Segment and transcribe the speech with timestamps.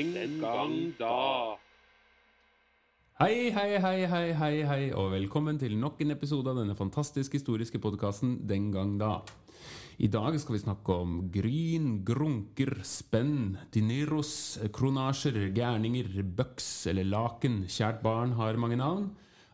[0.00, 1.58] Den gang da.
[3.20, 7.36] Hei, hei, hei, hei, hei, hei, og velkommen til nok en episode av denne fantastisk
[7.36, 9.18] historiske podkasten Den gang da.
[10.00, 14.32] I dag skal vi snakke om gryn, grunker, spenn, dineros,
[14.72, 17.66] kronasjer, gærninger, bøks eller laken.
[17.68, 19.10] Kjært barn har mange navn.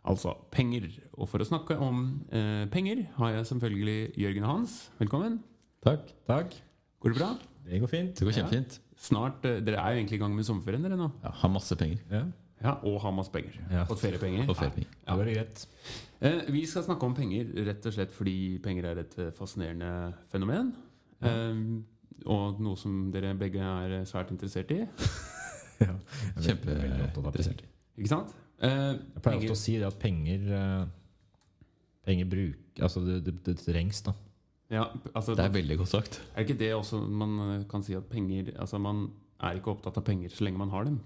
[0.07, 0.93] Altså penger.
[1.19, 4.81] Og for å snakke om eh, penger har jeg selvfølgelig Jørgen og Hans.
[5.03, 5.43] Velkommen.
[5.83, 6.07] Takk.
[6.31, 6.55] Takk.
[7.03, 7.35] Går det bra?
[7.67, 8.15] Det går fint.
[8.15, 8.83] Det går kjempefint.
[9.07, 11.09] Snart, eh, Dere er jo egentlig i gang med sommerferien, dere nå.
[11.23, 12.03] Ja, har masse penger.
[12.11, 12.25] Ja,
[12.65, 13.53] Ja, Og har masse penger.
[13.71, 13.83] Ja.
[13.85, 14.47] Fått feriepenger.
[14.49, 14.89] Og feriepenger.
[15.07, 15.67] det var greit.
[16.25, 19.91] Eh, vi skal snakke om penger rett og slett fordi penger er et eh, fascinerende
[20.33, 20.71] fenomen.
[21.21, 21.61] Eh,
[22.27, 24.83] og noe som dere begge er svært interessert i.
[25.77, 25.93] Ja.
[26.33, 27.59] Er Kjempeinteressert.
[27.99, 28.31] Ikke sant?
[28.65, 30.87] Eh, Jeg pleier ofte å si det at penger eh,
[32.09, 34.15] Penger bruk Altså, det, det, det trengs, da.
[34.71, 34.85] Ja,
[35.15, 36.21] altså, Det er veldig godt sagt.
[36.35, 39.97] er ikke det også man eh, kan si at penger Altså Man er ikke opptatt
[40.01, 41.01] av penger så lenge man har dem.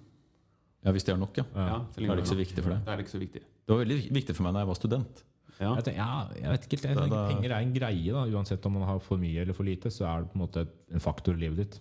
[0.84, 1.44] Ja, Hvis det er nok, ja.
[1.54, 2.84] Ja, så lenge er det man ikke så viktig for deg.
[2.86, 3.42] Det er ikke så viktig.
[3.42, 5.24] Det var veldig viktig for meg da jeg var student.
[5.60, 5.74] Ja.
[5.76, 6.84] Jeg, tenker, ja, jeg vet ikke helt.
[6.88, 8.22] Jeg Da- tenker da- Penger er en greie, da.
[8.38, 10.66] Uansett om man har for mye eller for lite, så er det på en måte
[10.94, 11.80] en faktor i livet ditt.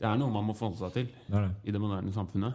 [0.00, 1.54] Det er noe man må forholde seg til Det er det.
[1.68, 2.54] i det moderne samfunnet.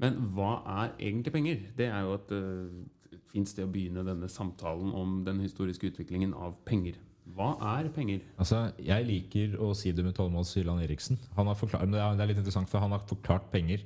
[0.00, 1.60] Men hva er egentlig penger?
[1.76, 6.34] Det er jo et uh, fint sted å begynne denne samtalen om den historiske utviklingen
[6.34, 6.94] av penger.
[7.32, 8.20] Hva er penger?
[8.38, 11.18] Altså, Jeg liker å si det med Tollemads Hylland Eriksen.
[11.36, 13.82] Han har forklart, men det er, litt interessant, for han har forklart penger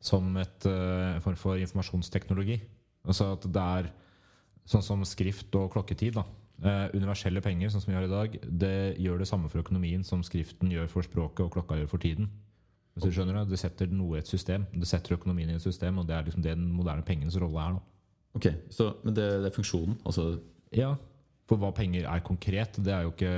[0.00, 2.60] som et, eh, en form for informasjonsteknologi.
[3.06, 3.90] Altså at det er
[4.66, 6.14] sånn som skrift og klokketid.
[6.14, 6.24] da.
[6.62, 10.04] Eh, universelle penger, sånn som vi har i dag, det gjør det samme for økonomien
[10.04, 12.30] som skriften gjør for språket og klokka gjør for tiden.
[12.96, 14.66] Hvis du skjønner Det Det setter noe i et system.
[14.72, 17.58] Det setter økonomien i et system, og det er liksom det den moderne pengens rolle
[17.58, 17.72] er.
[17.74, 17.80] da.
[18.34, 19.98] Ok, så, Men det, det er funksjonen?
[20.06, 20.40] Altså,
[20.72, 20.96] Ja,
[21.46, 23.32] for hva penger er konkret, det er jo ikke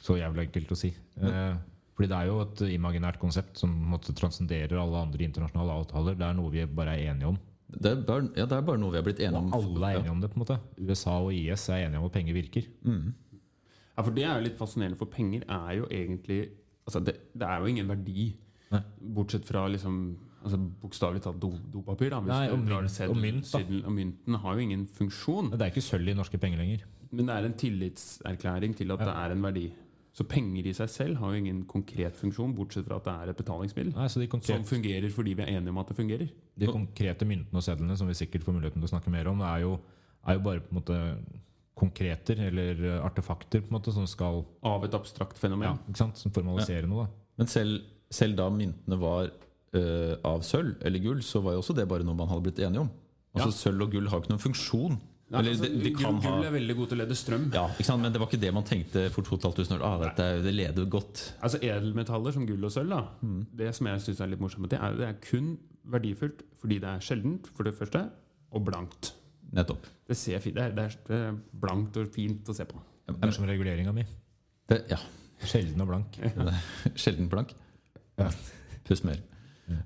[0.00, 0.90] så jævlig enkelt å si.
[1.20, 1.54] Eh,
[1.96, 6.14] fordi det er jo et imaginært konsept som måtte transcenderer alle andre internasjonale avtaler.
[6.16, 7.38] Det er noe vi bare er enige om.
[7.70, 9.50] det, er bare, ja, det er bare noe vi har blitt enige om.
[9.52, 10.30] Og alle er enige om det.
[10.32, 12.64] på en måte USA og IS er enige om at penger virker.
[12.86, 16.40] Ja, for Det er jo litt fascinerende, for penger er jo egentlig
[16.86, 18.30] altså det, det er jo ingen verdi.
[18.72, 18.80] Nei.
[19.16, 22.10] Bortsett fra liksom altså bokstavelig talt do, dopapir.
[22.14, 23.52] Da, Nei, og mynt-
[23.84, 25.50] og mynten har jo ingen funksjon.
[25.52, 26.86] Det er ikke sølv i norske penger lenger.
[27.10, 29.68] Men det er en tillitserklæring til at det er en verdi.
[30.14, 33.30] Så penger i seg selv har jo ingen konkret funksjon, bortsett fra at det er
[33.32, 33.92] et betalingsmiddel.
[33.94, 36.32] Nei, så de, Som fungerer fordi vi er enige om at det fungerer.
[36.60, 39.38] de konkrete myntene og sedlene, som vi sikkert får muligheten til å snakke mer om,
[39.38, 39.76] det er jo,
[40.26, 40.98] er jo bare på en måte
[41.80, 45.70] konkreter eller artefakter på en måte som skal Av et abstrakt fenomen.
[45.70, 46.18] ja, ikke sant?
[46.18, 47.06] Som formaliserer noe.
[47.06, 47.24] da.
[47.40, 51.76] Men selv, selv da myntene var uh, av sølv eller gull, så var jo også
[51.78, 52.90] det bare noe man hadde blitt enige om.
[53.30, 54.96] Altså Sølv og gull har ikke noen funksjon.
[55.30, 57.44] Ja, Eller altså, det, det kan gull, gull er veldig god til å lede strøm.
[57.54, 58.02] ja, ikke sant?
[58.02, 59.84] Men det var ikke det man tenkte for 2500 år.
[59.86, 61.22] Ah, dette, det leder godt.
[61.38, 63.44] Altså Edelmetaller som gull og sølv, da, Mm.
[63.60, 65.52] det som jeg synes er litt morsomt, det er, det er kun
[65.86, 68.02] verdifullt fordi det er sjeldent, for det første,
[68.50, 69.12] og blankt.
[69.54, 69.86] Nettopp.
[70.10, 70.74] Det, ser fint, det, er,
[71.06, 72.82] det, er, blankt og fint å se på.
[73.06, 74.04] Det er som reguleringa mi.
[74.70, 74.98] Det, ja.
[75.46, 76.18] Sjelden og blank.
[77.00, 77.54] Sjelden blank.
[78.18, 78.28] Ja.
[78.84, 79.22] Pust mer.
[79.70, 79.80] Ja.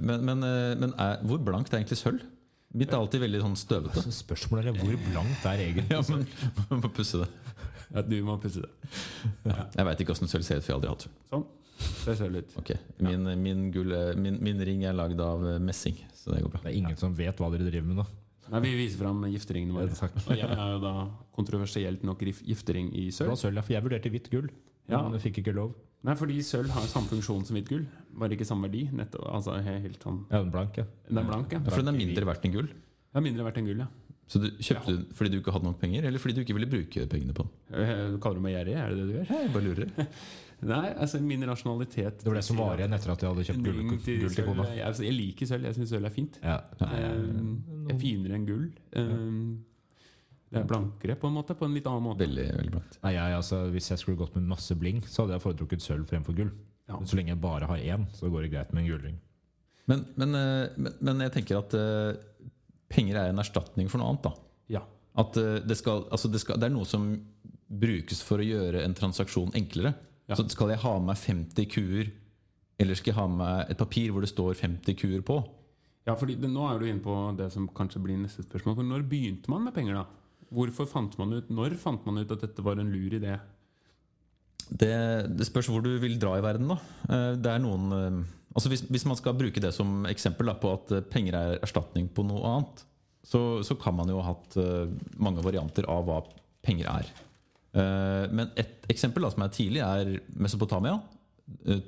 [0.00, 2.24] Men, men, eh, men er, hvor blankt er egentlig sølv?
[2.74, 4.02] Mitt er alltid veldig sånn støvete.
[4.04, 6.26] Så Spørsmålet er hvor blankt er egentlig Ja, men
[6.68, 7.28] man må pusse det.
[7.94, 8.70] Ja, du må pusse det.
[9.48, 11.22] Jeg veit ikke åssen sølv ser ut, for jeg har aldri hatt sølv.
[11.32, 11.46] Sånn.
[12.04, 12.52] Det ser litt.
[12.58, 12.76] Okay.
[13.06, 16.52] Min, min, gull, er- min, min ring er lagd av eh, messing, så det går
[16.56, 16.60] bra.
[16.64, 18.06] Det er ingen som vet hva dere driver med nå.
[18.52, 19.92] Nei, Vi viser fram gifteringene våre.
[19.94, 20.08] Ja.
[20.26, 20.92] Og jeg er jo da
[21.36, 23.32] kontroversielt nok gif- giftering i sølv.
[23.32, 24.48] var sølv, ja, for jeg vurderte hvitt gull,
[24.88, 25.02] Ja.
[25.04, 25.22] men ja.
[25.24, 25.72] fikk ikke lov.
[26.06, 27.86] Nei, fordi sølv har samme funksjon som hvitt gull,
[28.20, 28.84] bare ikke samme verdi.
[28.94, 30.84] Nettopp, altså helt sånn Ja, den blank, ja.
[31.08, 31.62] Den er blank, ja.
[31.64, 32.68] Ja, For den er mindre verdt enn gull.
[32.70, 33.88] Den er mindre verdt enn gull, ja.
[34.28, 36.68] Så du kjøpte den fordi du ikke hadde nok penger, eller fordi du ikke ville
[36.68, 38.12] bruke pengene på den?
[38.12, 38.74] Du Kaller meg gjerrig?
[38.76, 39.30] Er det det du gjør?
[39.32, 39.92] Jeg bare lurer.
[40.68, 43.62] Nei, altså min rasjonalitet Det var det som var igjen etter at jeg hadde kjøpt
[43.62, 44.66] gull, til gull til kona.
[44.74, 45.68] Jeg, altså, jeg liker sølv.
[45.68, 46.38] Jeg syns sølv er fint.
[46.42, 46.56] Ja.
[46.82, 47.52] Nei, um,
[47.88, 48.64] er finere enn gull.
[48.98, 49.12] Eh,
[50.48, 52.24] Det er blankere på en måte, på en litt annen måte.
[52.24, 52.98] Veldig, veldig blankt.
[53.02, 56.08] Nei, jeg, altså, hvis jeg skulle gått med masse bling, så hadde jeg foretrukket sølv
[56.08, 56.52] fremfor gull.
[56.88, 56.96] Ja.
[56.96, 59.18] Men så lenge jeg bare har én, så går det greit med en gullring.
[59.88, 62.52] Men, men, eh, men, men jeg tenker at eh,
[62.92, 64.28] penger er en erstatning for noe annet.
[64.30, 64.82] da Ja.
[65.20, 67.10] At eh, det, skal, altså det, skal, det er noe som
[67.68, 69.92] brukes for å gjøre en transaksjon enklere.
[70.28, 70.36] Ja.
[70.36, 72.10] Så skal jeg ha med meg 50 kuer,
[72.80, 75.42] eller skal jeg ha med meg et papir hvor det står 50 kuer på?
[76.08, 78.78] ja, fordi det, Nå er du inne på det som kanskje blir neste spørsmål.
[78.78, 80.06] For Når begynte man med penger, da?
[80.54, 83.36] Hvorfor fant man ut, Når fant man ut at dette var en lur idé?
[84.68, 84.94] Det,
[85.38, 86.68] det spørs hvor du vil dra i verden.
[86.68, 86.78] da
[87.08, 88.18] Eh, Det er noen eh,
[88.56, 91.58] Altså hvis, hvis man skal bruke det som eksempel da, på at eh, penger er
[91.62, 92.84] erstatning på noe annet,
[93.22, 94.56] så, så kan man jo ha hatt
[95.20, 96.22] mange varianter av hva
[96.64, 97.10] penger er.
[98.32, 100.94] Men et eksempel da, som er tidlig, er Mesopotamia.
[101.66, 101.80] Eh,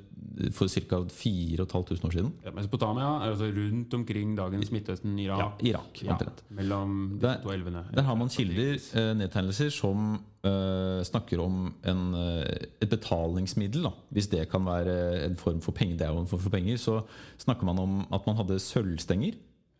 [0.51, 1.01] for ca.
[1.09, 2.31] 4500 år siden.
[2.45, 5.61] Ja, Mesopotamia er altså rundt omkring dagens Midtøsten, Irak.
[5.63, 6.15] Ja, Irak, Ja,
[6.49, 7.83] mellom de Der- to elvene.
[7.93, 13.83] Der har man kilder, eh, nedtegnelser, som eh, snakker om en, eh, et betalingsmiddel.
[13.83, 13.89] Da.
[14.11, 16.75] Hvis det kan være en form for penger, det er jo en form for penger,
[16.77, 17.01] så
[17.37, 19.33] snakker man om at man hadde sølvstenger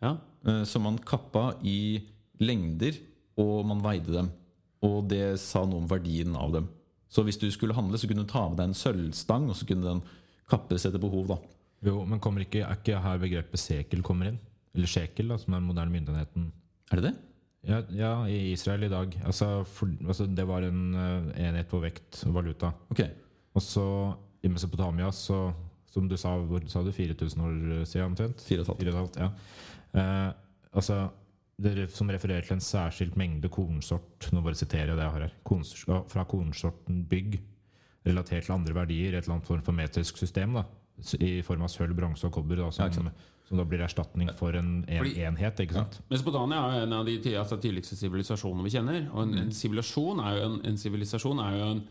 [0.03, 2.01] Ja, eh, som man kappa i
[2.39, 2.93] lengder,
[3.37, 4.29] og man veide dem.
[4.83, 6.67] Og det sa noe om verdien av dem.
[7.11, 9.67] Så hvis du skulle handle, så kunne du ta med deg en sølvstang, og så
[9.67, 10.03] kunne den
[10.51, 11.27] kappes etter behov.
[11.33, 11.37] da.
[11.87, 14.39] Jo, men kommer ikke, er ikke her begrepet sekel kommer inn?
[14.75, 16.51] Eller shekel, da, som er den moderne myndigheten?
[16.91, 17.13] Er det det?
[17.67, 19.13] Ja, ja, i Israel i dag.
[19.25, 22.71] Altså, for, altså det var en uh, enhet på vekt og valuta.
[22.93, 23.03] Ok.
[23.53, 23.85] Og så
[24.41, 25.51] i Mesopotamia, så,
[25.91, 28.41] som du sa, hvor sa du 4000 år siden omtrent?
[28.47, 28.81] Fire og et halvt.
[28.81, 29.29] Fire og et halvt, ja.
[29.91, 30.31] Uh,
[30.79, 31.01] altså,
[31.93, 35.33] som refererer til en særskilt mengde kornsort Nå bare siterer jeg det jeg har her.
[35.45, 37.39] Kornsort, fra kornsorten bygg,
[38.07, 40.63] relatert til andre verdier, et eller annet form for metrisk system, da,
[41.19, 43.09] i form av sølv, bronse og kobber, da, som,
[43.47, 45.59] som da blir erstatning for en, en Fordi- enhet.
[45.59, 45.99] ikke sant?
[46.09, 49.09] Mesopotamia er jo en av de altså, tidligste sivilisasjonene vi kjenner.
[49.13, 51.83] Og en, en sivilisasjon er jo en, en, er jo en,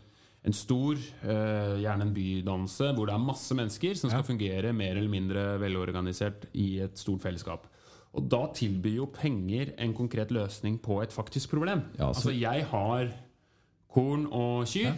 [0.51, 4.27] en stor, uh, gjerne en bydannelse, hvor det er masse mennesker som skal Ja.
[4.33, 7.70] fungere mer eller mindre velorganisert i et stort fellesskap.
[8.17, 11.85] Og da tilbyr jo penger en konkret løsning på et faktisk problem.
[11.97, 13.11] Ja, altså- altså, jeg har
[13.91, 14.93] korn og kyr,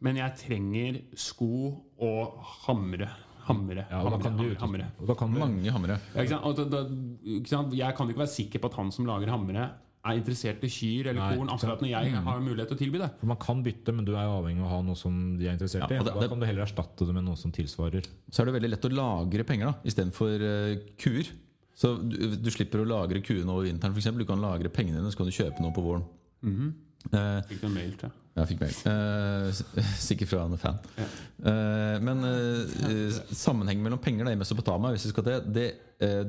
[0.00, 3.08] men jeg trenger sko og hamre.
[3.42, 3.84] Hamre.
[3.90, 4.86] Ja, og da hamre, kan du, hamre, hamre.
[5.00, 5.98] og da kan Mange hamre.
[6.14, 6.44] Ja, ikke sant?
[6.44, 6.82] Og da, da,
[7.26, 7.74] ikke sant?
[7.74, 9.70] Jeg kan jo ikke være sikker på at han som lager hamre,
[10.02, 12.98] er interessert i kyr eller Nei, korn, akkurat når jeg har mulighet til å tilby
[12.98, 13.10] det.
[13.20, 15.54] For Man kan bytte, men du er avhengig av å ha noe som de er
[15.54, 16.04] interessert Ja, i.
[16.04, 18.06] Da kan du heller erstatte det med noe som tilsvarer.
[18.30, 21.30] Så er det veldig lett å lagre penger da, istedenfor uh, kuer.
[21.74, 23.94] Så du, du slipper å lagre kuene over vinteren.
[23.94, 24.24] For eksempel.
[24.24, 26.04] du kan lagre pengene dine, så kan du kjøpe noe på våren.
[26.42, 28.18] Eh, Fikk du en mail til?
[28.32, 28.76] jeg fikk mail.
[28.88, 30.78] Uh, sikkert fra en fan.
[30.96, 35.66] Eh, men uh, sammenhengen mellom penger da, i Mesopotamia hvis vi skal det, det,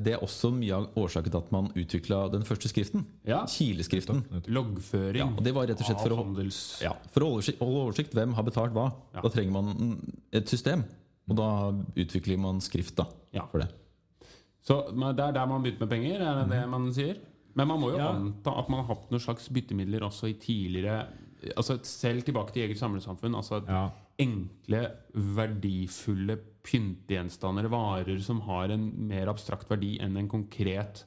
[0.04, 3.06] det er også mye av årsaken til at man utvikla den første skriften.
[3.24, 3.40] Ja.
[3.48, 4.20] Kileskriften.
[4.52, 6.60] Loggføring Ja, og det var rett og slett for å handels...
[6.84, 7.56] Ja, For å holde
[7.86, 8.90] oversikt, hvem har betalt hva.
[9.16, 9.24] Ja.
[9.24, 9.96] Da trenger man mm,
[10.42, 10.84] et system.
[11.30, 11.48] Og da
[12.04, 13.48] utvikler man skrift da, Ja.
[13.48, 13.70] for det.
[14.64, 17.18] Så det er der man begynte med penger, er det det man sier?
[17.54, 18.08] Men man må jo Ja.
[18.12, 21.06] anta at man har hatt noen slags byttemidler også i tidligere
[21.58, 23.34] Altså Selv tilbake til eget samlesamfunn.
[23.36, 23.90] Altså Ja.
[24.18, 31.04] enkle, verdifulle pyntegjenstander, varer som har en mer abstrakt verdi enn en konkret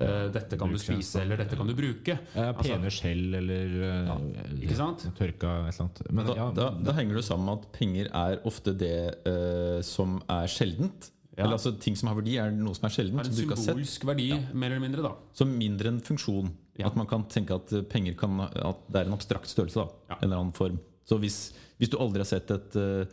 [0.00, 2.16] Uh, 'dette kan du spise', eller 'dette kan du bruke'.
[2.36, 4.14] Ja, Altså- pene skjell eller ja,
[4.62, 4.98] ikke sant?
[5.18, 6.12] tørka et eller annet.
[6.12, 9.82] Men Da, ja, da, da henger det sammen med at penger er ofte det uh,
[9.82, 11.10] som er sjeldent.
[11.38, 11.44] Ja.
[11.46, 13.20] Eller altså Ting som har verdi, er noe som er sjeldent.
[13.20, 13.76] Har en Som du ikke har sett.
[13.76, 15.02] symbolsk verdi, mer eller mindre.
[15.06, 16.50] da Som mindre enn funksjon.
[16.78, 16.88] Ja.
[16.90, 19.74] At man kan tenke at eh, penger kan At det er en abstrakt størrelse.
[19.86, 20.18] da Ja.
[20.18, 20.80] En eller annen form.
[21.06, 23.06] Så hvis, hvis du aldri har sett et uh,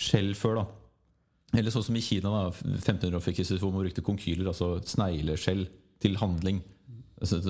[0.00, 0.66] skjell før, da
[1.52, 4.78] eller sånn som i Kina, da 1500 år før Kristus, hvor man brukte konkyler, altså
[4.88, 5.66] snegleskjell,
[6.00, 6.62] til handling.
[7.20, 7.42] Altså,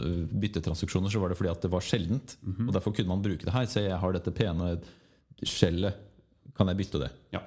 [0.43, 2.35] byttetransaksjoner, så var det fordi at det var sjeldent.
[2.43, 2.67] Mhm.
[2.67, 3.65] Og Derfor kunne man bruke det her.
[3.71, 4.73] Se, jeg har dette pene
[5.47, 5.95] skjellet.
[6.59, 7.11] Kan jeg bytte det?
[7.33, 7.41] Ja.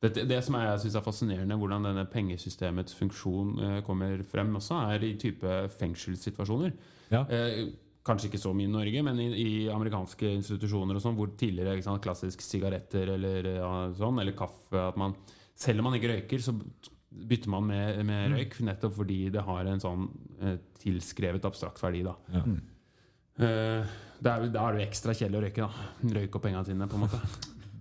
[0.00, 4.78] Det, det som jeg synes er fascinerende, hvordan denne pengesystemets funksjon eh, kommer frem også,
[4.94, 6.72] er i type fengselssituasjoner.
[7.12, 7.26] Ja.
[7.28, 7.66] Eh,
[8.06, 11.82] kanskje ikke så mye i Norge, men i, i amerikanske institusjoner og sånn, hvor tidligere
[11.84, 15.18] sant, klassisk sigaretter eller, ja, sånn, eller kaffe at man,
[15.60, 16.54] Selv om man ikke røyker, så
[17.10, 20.06] bytter man med, med røyk, nettopp fordi det har en sånn
[20.40, 22.04] eh, tilskrevet abstrakt verdi.
[22.06, 22.44] da Ja.
[23.40, 25.66] Eh, da er, da er det jo ekstra kjedelig å røyke.
[25.66, 27.20] da Røyke opp pengene sine, på en måte.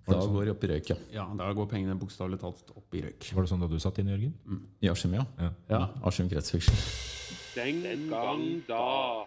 [0.09, 0.97] Da går det opp i røyk, ja.
[1.13, 3.29] Ja, Da går pengene bokstavelig talt opp i røyk.
[3.35, 4.33] Var det sånn da du satt inn, Jørgen?
[4.81, 5.25] I Askim, ja.
[5.39, 5.49] Ja.
[5.69, 5.81] Ja.
[6.09, 6.79] Askim kretsfiksjon.
[7.55, 9.25] Den gang da.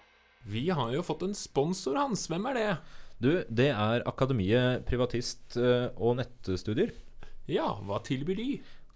[0.48, 2.26] Vi har jo fått en sponsor, Hans.
[2.30, 2.68] Hvem er det?
[3.22, 6.90] Du, det er Akademiet privatist eh, og nettstudier.
[7.50, 8.48] Ja, hva tilbyr de?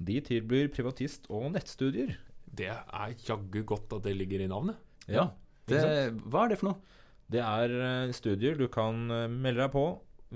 [0.03, 2.17] De tilbyr privatist- og nettstudier.
[2.57, 4.77] Det er jaggu godt at det ligger i navnet.
[5.07, 5.29] Ja,
[5.67, 5.79] Det,
[6.31, 6.81] hva er det for noe?
[7.31, 9.85] Det er eh, studier du kan eh, melde deg på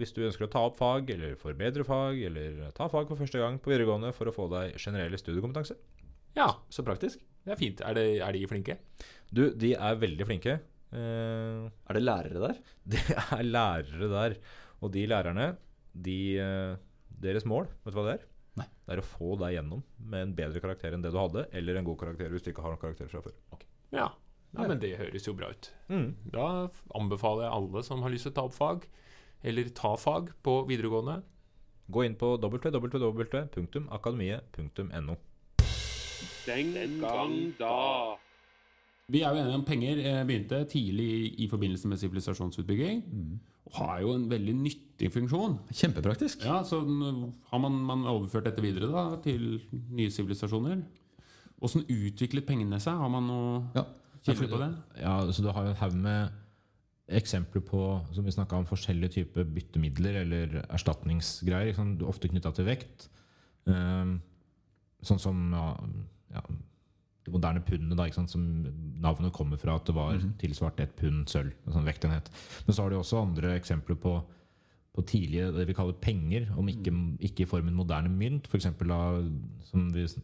[0.00, 3.40] hvis du ønsker å ta opp fag, eller forbedre fag, eller ta fag for første
[3.40, 5.76] gang på videregående for å få deg generell studiekompetanse.
[6.37, 7.21] Ja, Så praktisk.
[7.45, 7.80] det er fint.
[7.85, 8.76] Er, det, er de flinke?
[9.30, 10.59] Du, de er veldig flinke.
[10.90, 12.61] Eh, Er det lærere der?
[12.97, 14.37] Det er lærere der.
[14.80, 15.52] Og de lærerne,
[15.95, 16.76] de, eh,
[17.21, 18.26] deres mål, vet du hva det er?
[18.61, 18.66] Nei.
[18.87, 21.78] Det er å få deg gjennom med en bedre karakter enn det du hadde, eller
[21.78, 23.37] en god karakter hvis du ikke har noen karakter fra før.
[23.95, 24.09] Ja.
[24.54, 25.69] ja, men det høres jo bra ut.
[25.90, 26.09] Mm.
[26.35, 26.47] Da
[26.99, 28.87] anbefaler jeg alle som har lyst til å ta opp fag,
[29.44, 31.23] eller ta fag på videregående.
[31.90, 35.14] Gå inn på www.akademiet.no.
[36.47, 38.16] Den gang da.
[39.11, 41.09] Vi er jo enige om penger begynte tidlig
[41.40, 43.00] i, forbindelse med sivilisasjonsutbygging.
[43.66, 45.56] Og har jo en veldig nyttig funksjon.
[45.75, 46.44] Kjempepraktisk.
[46.47, 46.78] Ja, så
[47.50, 50.82] Har man, man overført dette videre da til nye sivilisasjoner?
[51.61, 52.94] Åssen utviklet pengene seg?
[52.97, 53.82] Har man noe Ja.
[54.25, 54.70] kilder på det?
[55.02, 56.28] Ja, så Du har jo en haug med
[57.19, 57.83] eksempler på
[58.14, 61.71] som vi om, forskjellige typer byttemidler eller erstatningsgreier.
[61.71, 61.97] Liksom.
[62.09, 63.09] Ofte knytta til vekt.
[63.71, 64.19] Ehm,
[65.02, 65.69] sånn som ja,
[66.37, 66.43] ja,
[67.25, 68.45] det moderne pundet, som
[69.00, 71.52] navnet kommer fra at det var tilsvart et pund sølv.
[71.67, 72.31] En sånn vektenhet.
[72.67, 74.14] Men så har du også andre eksempler på,
[74.97, 76.95] på tidlige det vi kaller penger, om ikke,
[77.31, 78.49] ikke i formen moderne mynt.
[78.49, 78.71] F.eks.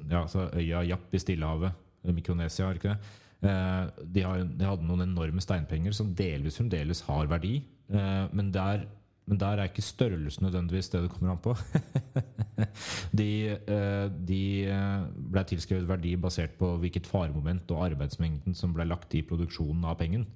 [0.08, 2.70] ja, så øya Japp i Stillehavet, Mikronesia.
[2.70, 3.24] er ikke det?
[3.44, 7.58] Eh, de, har, de hadde noen enorme steinpenger som delvis fremdeles har verdi.
[7.92, 8.86] Eh, men, der,
[9.28, 11.54] men der er ikke størrelsen nødvendigvis det det kommer an på.
[13.20, 14.40] de eh, de
[15.34, 19.98] ble tilskrevet verdi basert på hvilket faremoment og arbeidsmengden som ble lagt i produksjonen av
[20.00, 20.26] pengen.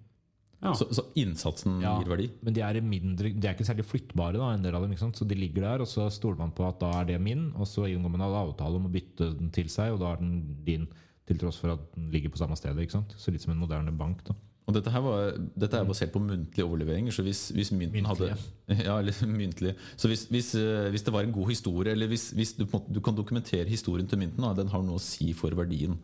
[0.61, 0.75] Ja.
[0.76, 1.95] Så, så innsatsen Ja.
[1.97, 2.26] gir verdi?
[2.45, 4.92] Men de er, mindre, de er ikke særlig flyttbare, da, en del av dem.
[4.92, 5.16] Ikke sant?
[5.16, 7.64] Så de ligger der, og så stoler man på at da er det min, og
[7.69, 10.35] så inngår man en avtale om å bytte den til seg, og da er den
[10.66, 10.85] din,
[11.30, 12.82] til tross for at den ligger på samme stedet.
[12.84, 13.14] Ikke sant?
[13.18, 14.25] Så litt som en moderne bank.
[14.26, 14.37] da.
[14.70, 17.14] Og dette her var, dette er basert på muntlige overleveringer.
[17.14, 18.30] Så hvis, hvis mynten hadde
[18.87, 19.75] Ja, eller myntlige.
[19.99, 23.00] Så hvis, hvis, eh, hvis det var en god historie, eller hvis, hvis du, du
[23.02, 25.99] kan dokumentere historien til mynten, da, den har noe å si for verdien.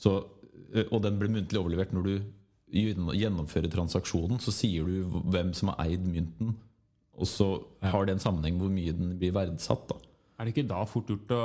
[0.00, 0.16] Så,
[0.72, 2.14] eh, og den ble muntlig overlevert når du
[2.70, 6.54] gjennomfører transaksjonen, så sier du hvem som har eid mynten,
[7.18, 7.48] og så
[7.82, 9.90] har det en sammenheng hvor mye den blir verdsatt.
[9.90, 9.98] da.
[10.40, 11.40] Er det ikke da fort gjort å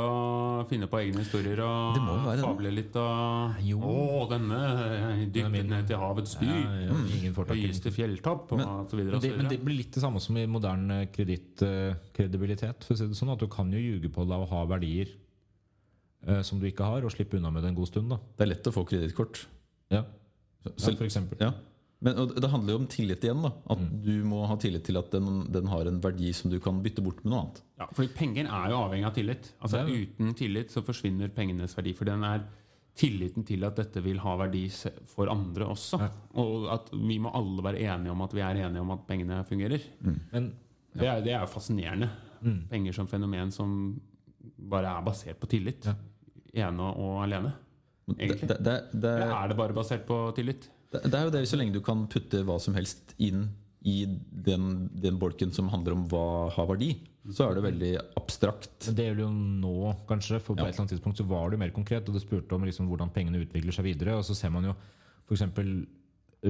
[0.69, 2.45] finne på egne historier og Det må være det.
[2.45, 3.81] fable litt og Jo.
[3.83, 6.53] Å, denne eh, er dykket ned til havets dyp.
[6.53, 7.33] Ja, ja.
[7.49, 10.45] Høyeste fjelltopp, og så videre Men det, men det blir litt det samme som i
[10.47, 12.87] moderne kredittkredibilitet.
[12.87, 15.11] Uh, si sånn at Du kan jo ljuge på deg og ha verdier
[16.29, 18.15] uh, som du ikke har, og slippe unna med det en god stund.
[18.15, 19.43] da Det er lett å få kredittkort.
[19.91, 20.05] Ja,
[20.63, 21.43] ja for eksempel.
[21.43, 21.51] Ja.
[22.03, 23.41] Men og det handler jo om tillit igjen.
[23.41, 24.01] da At Mm.
[24.03, 27.01] du må ha tillit til at den, den har en verdi som du kan bytte
[27.01, 27.61] bort med noe annet.
[27.79, 29.51] Ja, fordi penger er jo avhengig av tillit.
[29.61, 31.93] Altså Uten tillit så forsvinner pengenes verdi.
[31.95, 32.43] For den er
[32.95, 34.67] tilliten til at dette vil ha verdi
[35.05, 35.99] for andre også.
[35.99, 36.09] Ja.
[36.35, 39.43] Og at vi må alle være enige om at vi er enige om at pengene
[39.47, 39.81] fungerer.
[40.31, 40.53] Men
[40.95, 42.09] Det, er, det er jo fascinerende.
[42.41, 42.61] Mm.
[42.69, 43.99] Penger som fenomen som
[44.59, 45.87] bare er basert på tillit.
[46.53, 47.53] Ene og alene.
[48.07, 48.47] Det, Egentlig.
[48.47, 50.69] det, det, det, Eller er det bare basert på tillit?
[50.91, 53.47] Det, er jo det så lenge du kan putte hva som helst inn
[53.85, 56.93] i den, den bolken som handler om hva har verdi,
[57.29, 58.87] så er det veldig abstrakt.
[58.93, 59.73] Det gjelder jo nå,
[60.09, 60.39] kanskje.
[60.41, 60.69] For på Ja.
[60.69, 62.07] et eller annet tidspunkt så var det jo mer konkret.
[62.09, 64.17] Og det spurte om liksom hvordan pengene utvikler seg videre.
[64.17, 64.73] Og så ser man jo
[65.29, 65.41] f.eks.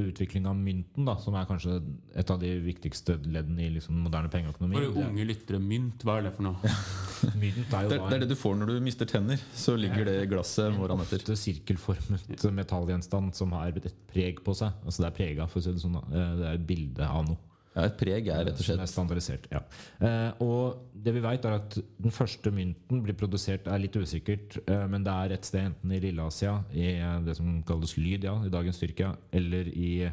[0.01, 1.77] utvikling av mynten, da, som er kanskje
[2.19, 4.75] et av de viktigste leddene i liksom moderne pengeøkonomi.
[4.75, 6.73] For unge lyttere, mynt, hva er det for noe?
[7.41, 9.41] Mynt er jo Det, da det er det du får når du mister tenner.
[9.55, 11.23] Så ligger det i glasset morgenen etter.
[11.23, 14.75] ofte sirkelformet metallgjenstand som har et preg på seg.
[14.85, 15.97] Altså Det er prega, for å si det sånn.
[15.97, 16.03] da.
[16.11, 17.37] Eh, Det er et bilde av noe.
[17.75, 19.49] Ja, et preg er rett og Som er standardisert.
[19.51, 19.59] Ja.
[19.99, 24.55] Eh, og det vi vet, er at den første mynten blir produsert er litt usikkert,
[24.63, 28.37] eh, men det er et sted enten i Lilleasia, i eh, det som kalles Lydia,
[28.47, 30.07] i dagens Tyrkia, eller i,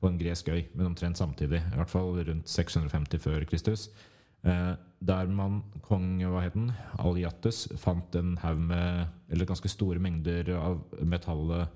[0.00, 1.60] på en gresk øy, men omtrent samtidig.
[1.60, 3.88] I hvert fall rundt 650 før Kristus.
[4.44, 6.66] Der man kong hva het den,
[7.00, 11.72] Aliattes, fant en haug med Eller ganske store mengder av metallet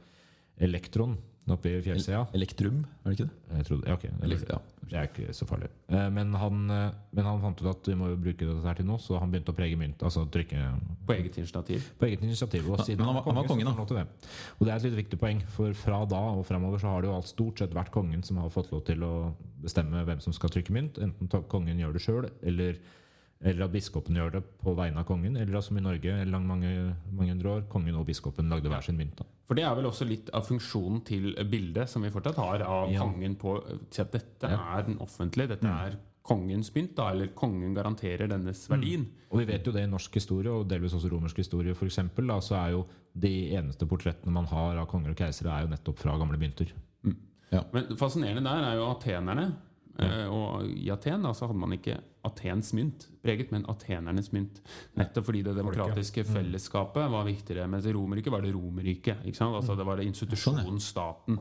[0.60, 1.14] elektron
[1.54, 2.26] oppe i fjellsida.
[2.34, 3.56] elektrum, er det ikke det?
[3.58, 4.58] Jeg trodde, ja, ok, det Eller, litt- ja.
[4.88, 5.68] det er ikke så farlig.
[5.88, 8.86] Eh, Men han, eh, men han fant ut at vi må bruke dette her til
[8.86, 9.98] noe, så han begynte å prege mynt.
[10.02, 11.90] Altså trykke På eget initiativ?
[11.98, 12.68] på eget initiativ.
[12.70, 13.78] Og siden han var- han var kongen, får da.
[13.78, 14.06] lov til det.
[14.60, 17.08] Og det er et litt viktig poeng, for fra da og fremover så har det
[17.08, 20.32] jo alt stort sett vært kongen som har fått lov til å bestemme hvem som
[20.32, 20.98] skal trykke mynt.
[20.98, 22.76] Enten kongen gjør det sjøl, eller,
[23.40, 25.36] eller at biskopen gjør det på vegne av kongen.
[25.38, 26.72] Eller som i Norge lang, mange,
[27.12, 29.20] mange hundre år, kongen og biskopen lagde hver sin mynt.
[29.46, 32.90] For det er vel også litt av funksjonen til bildet som vi fortsatt har av
[32.92, 33.00] Ja.
[33.00, 33.54] kongen på
[33.90, 34.78] til at dette Ja.
[34.78, 35.96] er den offentlige, dette er
[36.28, 39.06] kongens mynt, da, eller kongen garanterer dennes verdien.
[39.30, 42.26] Og vi vet jo det i norsk historie, og delvis også romersk historie, for eksempel,
[42.26, 42.86] da, så er jo
[43.18, 46.66] de eneste portrettene man har av konger og keisere, er jo nettopp fra gamle mynter.
[47.72, 49.54] Men fascinerende der er jo atenerne.
[49.98, 51.96] Eh, Og i Aten da, så hadde man ikke
[52.28, 54.62] Atens mynt preget, men atenernes mynt.
[54.98, 57.68] Nettopp fordi det demokratiske fellesskapet var viktigere.
[57.70, 59.24] Mens i Romerriket var det Romerriket.
[59.42, 61.40] Altså Det var det institusjonen, staten.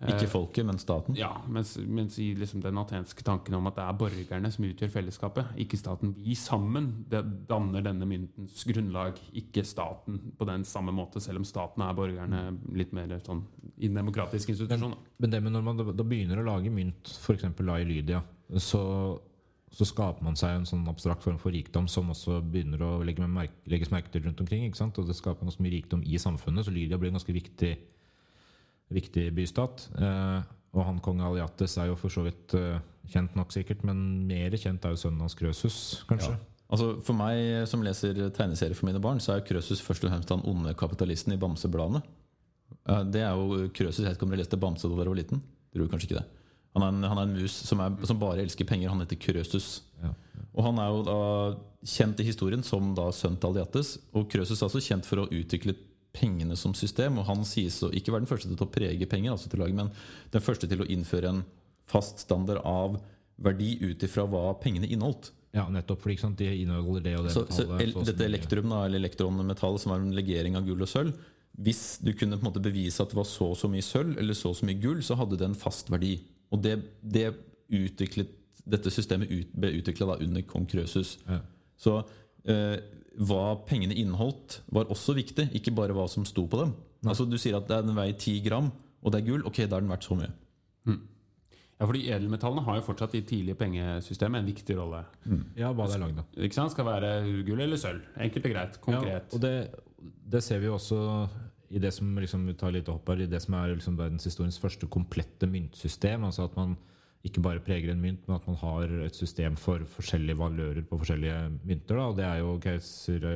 [0.00, 1.16] Ikke folket, men staten.
[1.18, 4.92] Ja, mens, mens i liksom den atenske tanken om at det er borgerne som utgjør
[4.94, 6.14] fellesskapet, ikke staten.
[6.16, 11.48] Vi sammen det danner denne myntens grunnlag, ikke staten på den samme måte, selv om
[11.48, 13.44] staten er borgerne litt mer sånn
[13.76, 14.96] i en demokratisk institusjon.
[14.96, 17.44] Men, Men det med når man da, da begynner å lage mynt, f.eks.
[17.44, 18.22] i Lydia,
[18.56, 18.80] så,
[19.70, 23.22] så skaper man seg en sånn abstrakt form for rikdom som også begynner å legge
[23.22, 24.64] merke, legges merke til rundt omkring.
[24.66, 24.98] ikke sant?
[24.98, 27.76] Og det skaper ganske mye rikdom i samfunnet, så Lydia blir en ganske viktig
[28.90, 29.84] viktig bystat.
[29.94, 30.40] Eh,
[30.74, 34.54] og han kong Aliates er jo for så vidt eh, kjent nok, sikkert, men mer
[34.58, 35.76] kjent er jo sønnen hans Krøsus,
[36.10, 36.34] kanskje.
[36.70, 40.30] Altså For meg som leser tegneserier for mine barn, så er Krøsus først og fremst
[40.30, 42.02] han onde kapitalisten i Bamsebladene.
[42.86, 44.02] Eh, Det er jo Krøsus.
[44.02, 45.42] Jeg vet ikke om dere leste Bamse da dere var liten?
[45.70, 46.28] Dere gjorde kanskje ikke det.
[46.76, 48.92] Han er en, han er en mus som, er, som bare elsker penger.
[48.92, 49.82] Han heter Krøsus.
[50.02, 50.12] Ja.
[50.54, 51.20] Og han er jo da
[51.86, 53.96] kjent i historien som da sønn til Aliates.
[54.14, 55.74] Og Krøsus er også kjent for å utvikle
[56.16, 57.18] pengene som system.
[57.20, 59.64] Og han sies å ikke være den første til å prege penger, altså til å
[59.64, 59.90] lage, men
[60.34, 61.42] den første til å innføre en
[61.90, 63.00] fast standard av
[63.40, 65.32] verdi ut ifra hva pengene inneholdt.
[65.56, 66.04] Ja, nettopp.
[66.04, 69.82] For de inneholder det og det Så, metallet, så så dette elektrum, da, eller elektronmetallet,
[69.82, 71.16] som er en legering av gull og sølv
[71.58, 74.20] Hvis du kunne på en måte bevise at det var så og så mye sølv
[74.20, 76.20] eller så og så mye gull, så hadde det en fast verdi.
[76.50, 77.28] Og det, det
[77.70, 78.36] utviklet
[78.70, 81.16] dette systemet ut, ble utvikla under kong Krøsus.
[81.26, 81.40] Ja.
[81.80, 81.96] Så
[82.44, 82.76] eh,
[83.20, 86.74] hva pengene inneholdt, var også viktig, ikke bare hva som sto på dem.
[87.06, 88.68] Altså Du sier at det er den veier 10 gram,
[89.00, 89.46] og det er gull.
[89.48, 90.30] Ok, da er den verdt så mye.
[91.80, 94.98] Ja, fordi Edelmetallene har jo fortsatt i tidlige pengesystemet en viktig rolle.
[95.56, 96.26] Ja, hva det er lagd av.
[96.36, 96.74] Ikke sant?
[96.74, 97.12] Skal være
[97.46, 98.02] gull eller sølv.
[98.20, 98.76] Enkelt og greit.
[98.84, 99.14] Konkret.
[99.14, 99.54] Ja, og det,
[100.34, 100.98] det ser vi jo også
[101.70, 104.58] i det som liksom, vi tar litt opp her, i det som er liksom verdenshistoriens
[104.58, 106.24] første komplette myntsystem.
[106.26, 106.74] Altså at man
[107.26, 110.98] ikke bare preger en mynt, men at man har et system for forskjellige valører på
[110.98, 111.96] forskjellige mynter.
[111.96, 112.08] Da.
[112.08, 113.28] Og det er jo keiser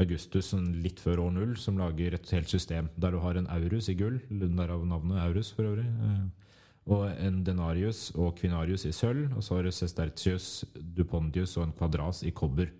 [0.00, 3.50] Augustus sånn litt før år null som lager et helt system der du har en
[3.52, 5.86] aurus i gull, derav navnet aurus for øvrig.
[5.86, 6.28] eh,
[6.90, 11.76] Og en denarius og kvinarius i sølv, og så har du sestertius, dupondius og en
[11.76, 12.70] kvadras i kobber.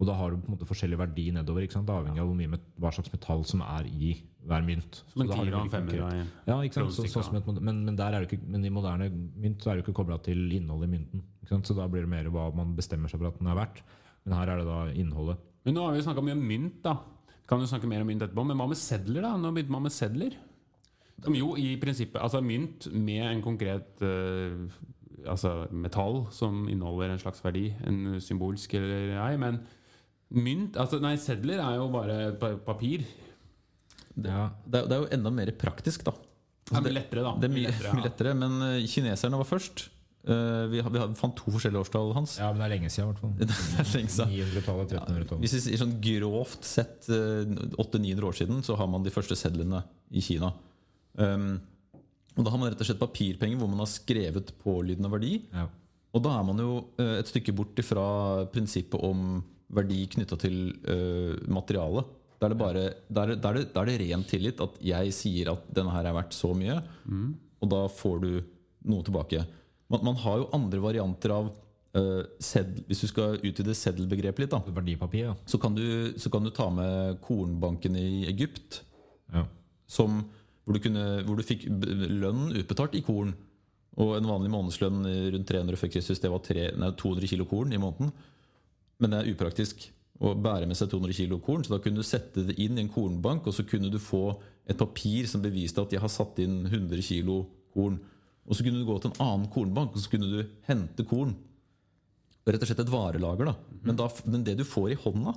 [0.00, 1.90] Og da har du på en måte forskjellig verdi nedover, ikke sant?
[1.92, 4.14] avhengig av hvor mye hva slags metall som er i
[4.48, 5.02] hver mynt.
[5.12, 5.92] Så da har og en veldig femmer.
[5.92, 6.56] konkret- og en- Ja?
[6.88, 7.04] Så,
[7.36, 10.88] et, men, men, ikke, men i moderne mynt så er det ikke kobla til innholdet
[10.88, 11.22] i mynten.
[11.64, 13.82] Så da blir det mer hva man bestemmer seg for at den er verdt.
[14.24, 15.36] Men her er det da innholdet.
[15.64, 16.96] Men nå har vi snakka mye om mynt, da.
[17.46, 18.46] Kan jo snakke mer om mynt etterpå.
[18.46, 19.36] Men hva med sedler, da?
[19.36, 20.36] Nå begynte man med sedler.
[21.20, 24.70] Som jo i prinsippet Altså mynt med en konkret uh,
[25.28, 27.66] altså metall som inneholder en slags verdi.
[27.84, 29.36] En symbolsk eller ei.
[29.36, 29.60] Men
[30.30, 32.58] mynt altså Nei, sedler er jo bare papir.
[32.66, 33.06] papir.
[34.20, 36.12] Ja, Det er, det er jo enda mer praktisk, da.
[36.70, 37.32] Det er mye lettere, da.
[37.40, 39.88] Det er mye, lettere, mye lettere, men eh, kineserne var først.
[40.20, 42.34] Uh, Vi, vi fant to forskjellige årstall hans.
[42.38, 43.32] ja, men det er lenge siden, i hvert fall.
[43.40, 43.46] Det
[43.80, 44.34] er lenge siden.
[44.36, 45.40] 900-tallet, 1300-tallet.
[45.46, 47.48] Hvis vi sier sånn grovt sett uh,
[47.80, 49.80] 800-900 år siden, så har man de første sedlene
[50.12, 50.52] i Kina.
[51.16, 51.54] Um,
[52.36, 55.32] og Da har man rett og slett papirpenger hvor man har skrevet pålydende verdi.
[55.56, 55.64] Ja.
[56.14, 58.04] Og da er man jo eh, et stykke bort ifra
[58.52, 59.40] prinsippet om
[59.74, 60.56] verdi knytta til
[60.86, 62.16] uh, materialet.
[62.40, 64.60] Da er, det bare, da, er det, da, er det, da er det ren tillit
[64.64, 66.78] at jeg sier at denne her er verdt så mye,
[67.60, 68.30] og da får du
[68.88, 69.42] noe tilbake.
[69.92, 74.54] Man, man har jo andre varianter av uh, seddel, Hvis du skal utvide seddelbegrepet litt,
[74.54, 75.34] da, ja.
[75.44, 78.82] så kan, du, så kan du ta med kornbanken i Egypt,
[79.34, 79.44] ja.
[79.90, 80.22] som,
[80.64, 83.36] hvor, du kunne, hvor du fikk Lønnen lønn utbetalt i korn.
[84.00, 85.02] Og en vanlig månedslønn
[85.34, 88.14] rundt 300 før Kristus, det var tre, nei, 200 kilo korn i måneden.
[89.00, 89.88] Men det er upraktisk
[90.20, 92.84] å bære med seg 200 kilo korn, så da kunne du sette det inn i
[92.84, 94.34] en kornbank, og så kunne du få
[94.68, 97.42] et papir som beviste at de har satt inn 100 kilo
[97.74, 97.96] korn.
[98.44, 101.32] Og så kunne du gå til en annen kornbank, og så kunne du hente korn.
[102.50, 103.48] Rett og slett et varelager.
[103.48, 105.36] da men, da, men det du får i hånda,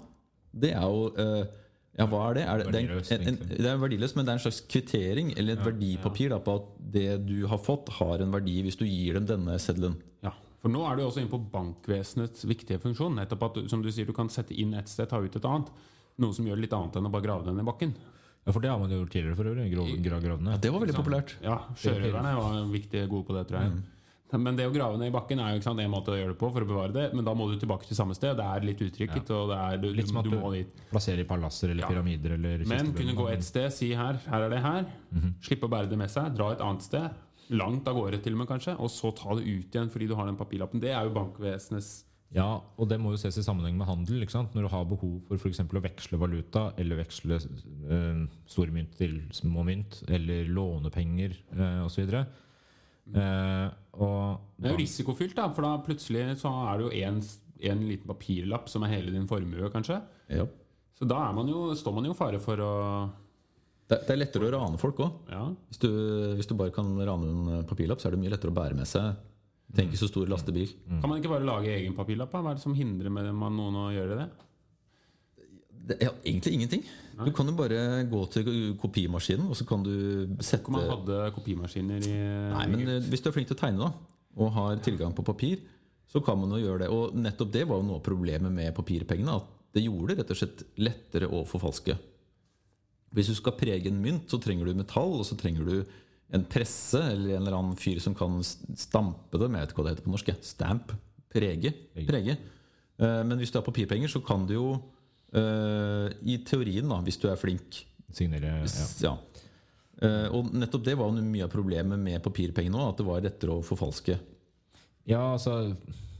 [0.64, 1.60] det er jo eh,
[1.94, 2.44] Ja, hva er det?
[2.50, 5.34] Er det, det, er en, en, det er verdiløst, men det er en slags kvittering
[5.38, 8.88] eller et verdipapir da, på at det du har fått, har en verdi hvis du
[8.88, 10.00] gir dem denne seddelen.
[10.26, 13.18] Ja, for nå er du også inne på bankvesenets viktige funksjon.
[13.20, 15.70] Nettopp at som du sier, du kan sette inn et sted, ta ut et annet.
[16.24, 17.94] Noe som gjør litt annet enn å bare grave den i bakken.
[18.46, 19.70] ja, for det har man jo gjort tidligere, for øvrig.
[19.74, 19.90] Grov.
[19.92, 21.36] Ja, det var veldig populært.
[21.44, 23.84] Ja, Sjørøverne var viktige, gode på det, tror jeg.
[24.34, 26.34] Men det å grave ned i bakken er jo ikke sant, en måte å gjøre
[26.34, 27.04] det på for å bevare det.
[27.14, 28.34] Men da må du tilbake til samme sted.
[28.40, 29.30] Det er litt uttrykket.
[29.30, 30.72] og det er, du, Litt som at du, du må dit.
[30.90, 31.90] plasserer i palasser eller Ja.
[31.92, 34.86] pyramider eller Men kunne gå et sted, si her, her er det her.
[35.14, 35.36] Mhm.
[35.40, 36.34] Slippe å bære det med seg.
[36.36, 37.12] Dra et annet sted.
[37.52, 38.78] Langt av gårde til og med, kanskje.
[38.80, 40.82] Og så ta det ut igjen fordi du har den papirlappen.
[40.84, 44.24] Det er jo bankvesenets Ja, og det må jo ses i sammenheng med handel.
[44.24, 44.56] ikke sant?
[44.56, 45.60] Når du har behov for f.eks.
[45.62, 51.84] å veksle valuta, eller veksle eh, store mynt til små mynt, eller låne penger eh,
[51.86, 52.10] osv.
[52.10, 53.68] Eh,
[54.00, 57.22] og Det er jo risikofylt, da, for da plutselig så er det jo en,
[57.74, 60.00] en liten papirlapp som er hele din formue, kanskje.
[60.34, 60.48] Ja.
[60.98, 62.74] Så da man jo, står man jo i fare for å
[63.90, 65.12] Det, det er lettere å rane folk òg.
[65.30, 65.44] Ja.
[65.70, 67.28] Hvis, du- hvis du bare kan rane
[67.60, 69.16] en papirlapp, så er det mye lettere å bære med seg.
[69.76, 70.70] Tenk ikke så stor lastebil.
[71.02, 72.32] Kan man ikke bare lage egen papirlapp?
[72.32, 74.28] Hva er det som hindrer med man noen å gjøre det?
[75.84, 76.84] Det ja, egentlig ingenting.
[77.26, 78.46] Du kan jo bare gå til
[78.80, 79.92] kopimaskinen, og så kan du
[80.40, 82.14] sette man hadde kopimaskiner i
[82.54, 83.92] Nei, men eh, hvis du er flink til å tegne da
[84.40, 85.60] og har tilgang på papir,
[86.10, 86.88] så kan man jo gjøre det.
[86.94, 89.36] Og nettopp det var jo noe av problemet med papirpengene.
[89.42, 91.98] At det gjorde det rett og slett lettere å forfalske.
[93.14, 95.76] Hvis du skal prege en mynt, så trenger du metall, og så trenger du
[96.34, 99.86] en presse eller en eller annen fyr som kan stampe det, jeg vet ikke hva
[99.86, 100.32] det heter på norsk.
[100.42, 100.94] Stamp.
[101.34, 101.74] Prege.
[102.08, 102.38] Prege.
[102.98, 104.68] Eh, Men hvis du har papirpenger, så kan du jo
[105.34, 108.88] eh, i teorien, da, hvis du er flink Signere ja.
[109.02, 109.14] ja.
[110.02, 113.24] Eh, Og nettopp det var jo mye av problemet med papirpenger nå, at det var
[113.26, 114.18] lettere å forfalske.
[115.10, 115.76] ja, altså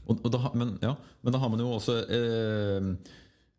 [0.06, 2.88] Og, og da, men, ja, men da har man jo også eh,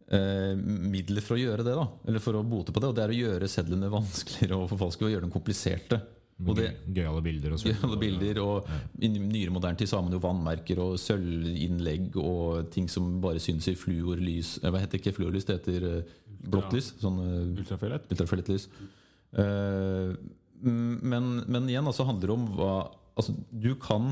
[0.06, 1.86] midler for å gjøre det, da.
[2.06, 2.92] Eller for å bote på det.
[2.92, 5.98] Og det er å gjøre sedlene vanskeligere å forfalske og gjøre dem kompliserte.
[6.44, 7.78] Og det, Gøyale bilder og sånn.
[7.88, 8.66] alle bilder og
[9.00, 13.40] I nyere moderne tid så har man jo vannmerker og sølvinnlegg og ting som bare
[13.40, 15.48] syns i fluorlys eh, Hva heter ikke fluorlys?
[15.48, 16.14] Det heter eh,
[16.44, 16.92] blått lys.
[17.00, 17.22] Sånn
[17.56, 18.12] ultrafiolett.
[18.12, 18.52] Ultrafiolett.
[18.52, 20.12] Eh,
[20.60, 22.74] mm, men, men igjen altså, handler det om hva
[23.16, 24.12] altså, Du kan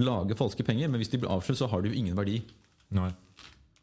[0.00, 2.40] lage falske penger, men hvis de blir avslørt, så har de jo ingen verdi.
[2.94, 3.10] Nei.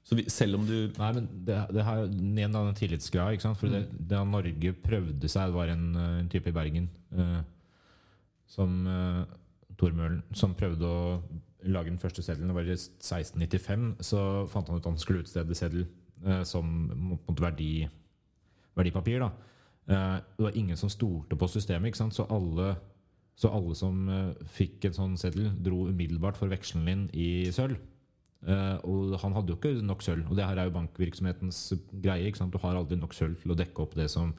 [0.08, 3.36] Så vi, selv om du Nei, men det, det her, en annen tillitsgrad.
[3.36, 3.60] Ikke sant?
[3.60, 7.42] For det, da Norge prøvde seg, det var en, eh, en type i Bergen eh,
[8.48, 9.26] som eh,
[9.78, 11.02] Tormølen som prøvde å
[11.68, 12.54] lage den første seddelen.
[12.54, 13.88] Det var i 1695.
[14.08, 14.22] Så
[14.54, 15.84] fant han ut at han skulle utstede seddel
[16.24, 17.72] eh, som må- på en måte verdi,
[18.80, 19.20] verdipapir.
[19.26, 19.32] Da.
[19.92, 22.16] Eh, det var ingen som stolte på systemet, ikke sant?
[22.16, 22.78] så alle
[23.38, 27.76] så alle som eh, fikk en sånn seddel, dro umiddelbart for vekselen inn i sølv.
[28.46, 30.28] Eh, og han hadde jo ikke nok sølv.
[30.30, 31.62] Og det her er jo bankvirksomhetens
[32.04, 32.32] greie.
[32.32, 34.36] Du har aldri nok sølv til å dekke opp det som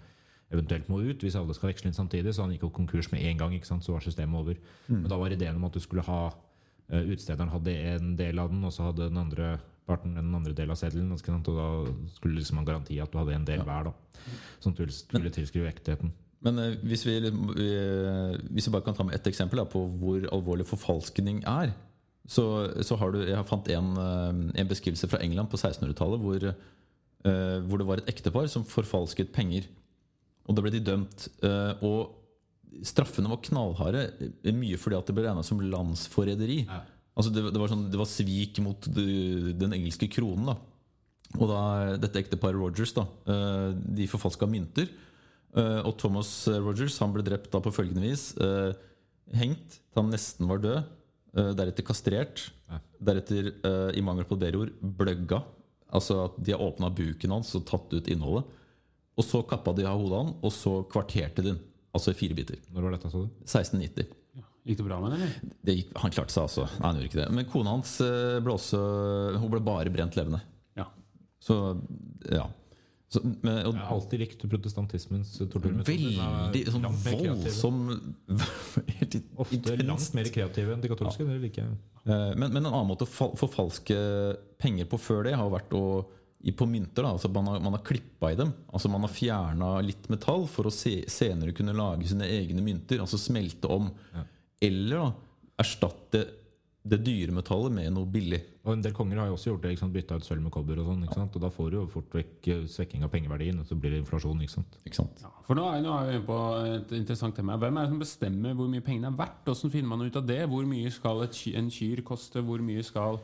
[0.54, 1.24] eventuelt må ut.
[1.24, 3.56] Hvis alle skal veksle inn samtidig, så han gikk jo konkurs med en gang.
[3.64, 4.60] Så var systemet over.
[4.88, 8.48] Men da var ideen om at du skulle ha uh, Utstederen hadde en del av
[8.52, 9.58] den, og så hadde den andre
[9.88, 11.10] parten en andre del av seddelen.
[11.12, 11.68] Og da
[12.14, 13.90] skulle liksom ha garanti at du hadde en del hver.
[13.90, 14.24] da
[14.62, 16.14] Som at skulle tilskrive ektheten.
[16.46, 17.68] Men eh, hvis, vi, vi,
[18.54, 21.74] hvis vi bare kan ta med ett eksempel da, på hvor alvorlig forfalskning er,
[22.28, 22.44] så,
[22.84, 26.44] så har du Jeg har fant en, eh, en beskrivelse fra England på 1600-tallet hvor,
[26.52, 29.64] uh, hvor det var et ektepar som forfalsket penger.
[30.48, 31.28] Og da ble de dømt.
[31.40, 34.02] Uh, og straffene var knallharde,
[34.52, 36.66] mye fordi at det ble regna som landsforræderi.
[37.18, 40.52] Altså det, det, var sånn, det var svik mot de- den engelske kronen.
[40.52, 40.58] da
[41.40, 41.62] Og da
[41.98, 43.06] dette ekteparet Rogers da,
[43.74, 44.86] de forfalska mynter.
[45.58, 48.28] Og Thomas Rogers han ble drept da på følgende vis.
[49.34, 50.86] hengt til han nesten var død.
[51.38, 52.48] Eh, deretter kastrert.
[52.98, 55.42] Deretter, eh, i mangel på bedre ord, bløgga.
[55.94, 58.56] Altså at de har åpna buken hans og tatt ut innholdet.
[59.18, 61.62] Og så kappa de av hodet han, og så kvarterte de den.
[61.96, 62.60] Altså i fire biter.
[62.70, 63.30] Når var dette, så du?
[63.48, 64.14] 1690.
[64.68, 65.54] Gikk det bra med den, eller?
[65.64, 66.66] Det gikk, han klarte seg altså.
[66.76, 67.28] Nei, han gjorde ikke det.
[67.38, 68.80] Men kona hans eh, ble også
[69.40, 70.42] Hun ble bare brent levende.
[70.76, 70.84] Ja.
[71.40, 71.56] Så
[72.28, 72.44] ja.
[73.08, 76.18] Så, men, og, Jeg har alltid likt protestantismens torturmetoder.
[76.52, 77.78] Veldig sånn voldsom
[79.44, 81.24] Ofte langt mer kreative enn de katolske.
[81.24, 81.78] Det liker jeg.
[82.04, 83.96] Eh, Men, men en annen måte å fal- forfalske
[84.60, 85.82] penger på før det har vært å
[86.46, 87.02] i, på mynter.
[87.02, 88.52] da, altså Man har, man har klippa i dem.
[88.70, 93.00] Altså Man har fjerna litt metall for å se, senere kunne lage sine egne mynter.
[93.02, 93.88] Altså smelte om.
[94.62, 95.08] Eller da
[95.64, 96.26] erstatte
[96.88, 98.38] det dyre metallet med noe billig.
[98.64, 99.72] Og En del konger har jo også gjort det.
[99.76, 99.88] ikke?
[99.94, 100.78] Bytta ut sølv med kobber.
[100.82, 101.36] Og sånn, ikke sant?
[101.36, 104.02] Og da får du jo fort vekk eh, svekking av pengeverdien, og så blir det
[104.02, 104.40] inflasjon.
[104.44, 104.76] ikke sant?
[104.84, 105.22] Ikke sant?
[105.24, 106.38] Ja, for nå er, nå er vi inne på
[106.74, 107.56] et interessant tema.
[107.60, 109.40] Hvem er det som bestemmer hvor mye pengene er verdt?
[109.48, 110.40] Hvordan finner man ut av det?
[110.52, 112.44] Hvor mye skal et, ky- en kyr koste?
[112.44, 113.20] Hvor mye skal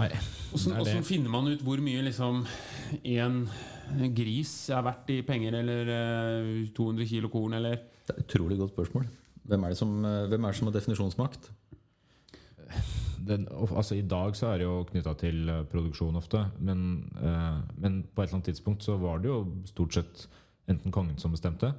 [0.00, 2.44] Hvordan, er finner man ut hvor mye liksom
[3.10, 3.40] en
[4.14, 7.74] gris er verdt i penger, eller eh, 200 kilo korn, eller
[8.06, 9.08] Det er et utrolig godt spørsmål.
[9.50, 11.50] Hvem er det som, eh, hvem er det som har definisjonsmakt?
[13.30, 16.86] Den, altså I dag så er det jo knytta til eh, produksjon ofte, men,
[17.20, 20.26] eh, men på et eller annet tidspunkt så var det jo stort sett
[20.70, 21.72] enten kongen som bestemte,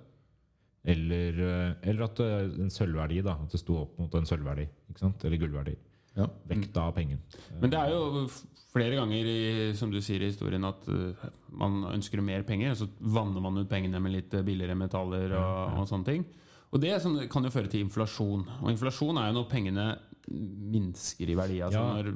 [0.84, 3.22] eller, eh, eller at er en sølvverdi.
[3.26, 4.68] da, At det sto opp mot en sølvverdi.
[4.90, 5.26] ikke sant?
[5.26, 5.76] Eller gullverdi.
[6.18, 6.28] Ja.
[6.50, 7.22] Vekta av pengen.
[7.62, 8.26] Men det er jo
[8.72, 11.26] flere ganger i, som du sier i historien at eh,
[11.62, 15.36] man ønsker mer penger, og så vanner man ut pengene med litt eh, billigere metaller
[15.38, 16.26] og, og sånne ting.
[16.72, 18.46] Og det sånn, kan jo føre til inflasjon.
[18.62, 19.88] Og inflasjon er jo når pengene
[20.28, 21.62] minsker i verdi.
[21.66, 21.94] Altså Ja.
[21.98, 22.14] når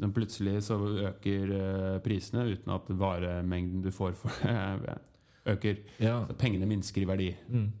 [0.00, 4.98] når plutselig så øker eh, prisene uten at varemengden du får for det,
[5.54, 5.80] øker.
[5.98, 6.24] Ja.
[6.28, 7.30] Så pengene minsker i verdi.
[7.48, 7.72] Mm.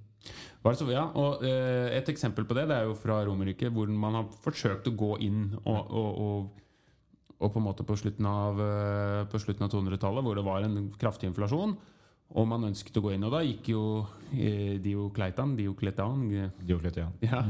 [0.60, 4.18] Så, ja, og eh, Et eksempel på det det er jo fra Romerike, hvor man
[4.18, 6.50] har forsøkt å gå inn og, og, og,
[7.40, 10.66] og på en måte på slutten av, eh, på slutten av 200-tallet, hvor det var
[10.66, 11.76] en kraftig inflasjon,
[12.30, 13.26] og man ønsket å gå inn.
[13.26, 13.82] Og da gikk jo
[14.30, 17.16] eh, Diokleitan, Diokletan eh, Diokletian.
[17.26, 17.42] ja,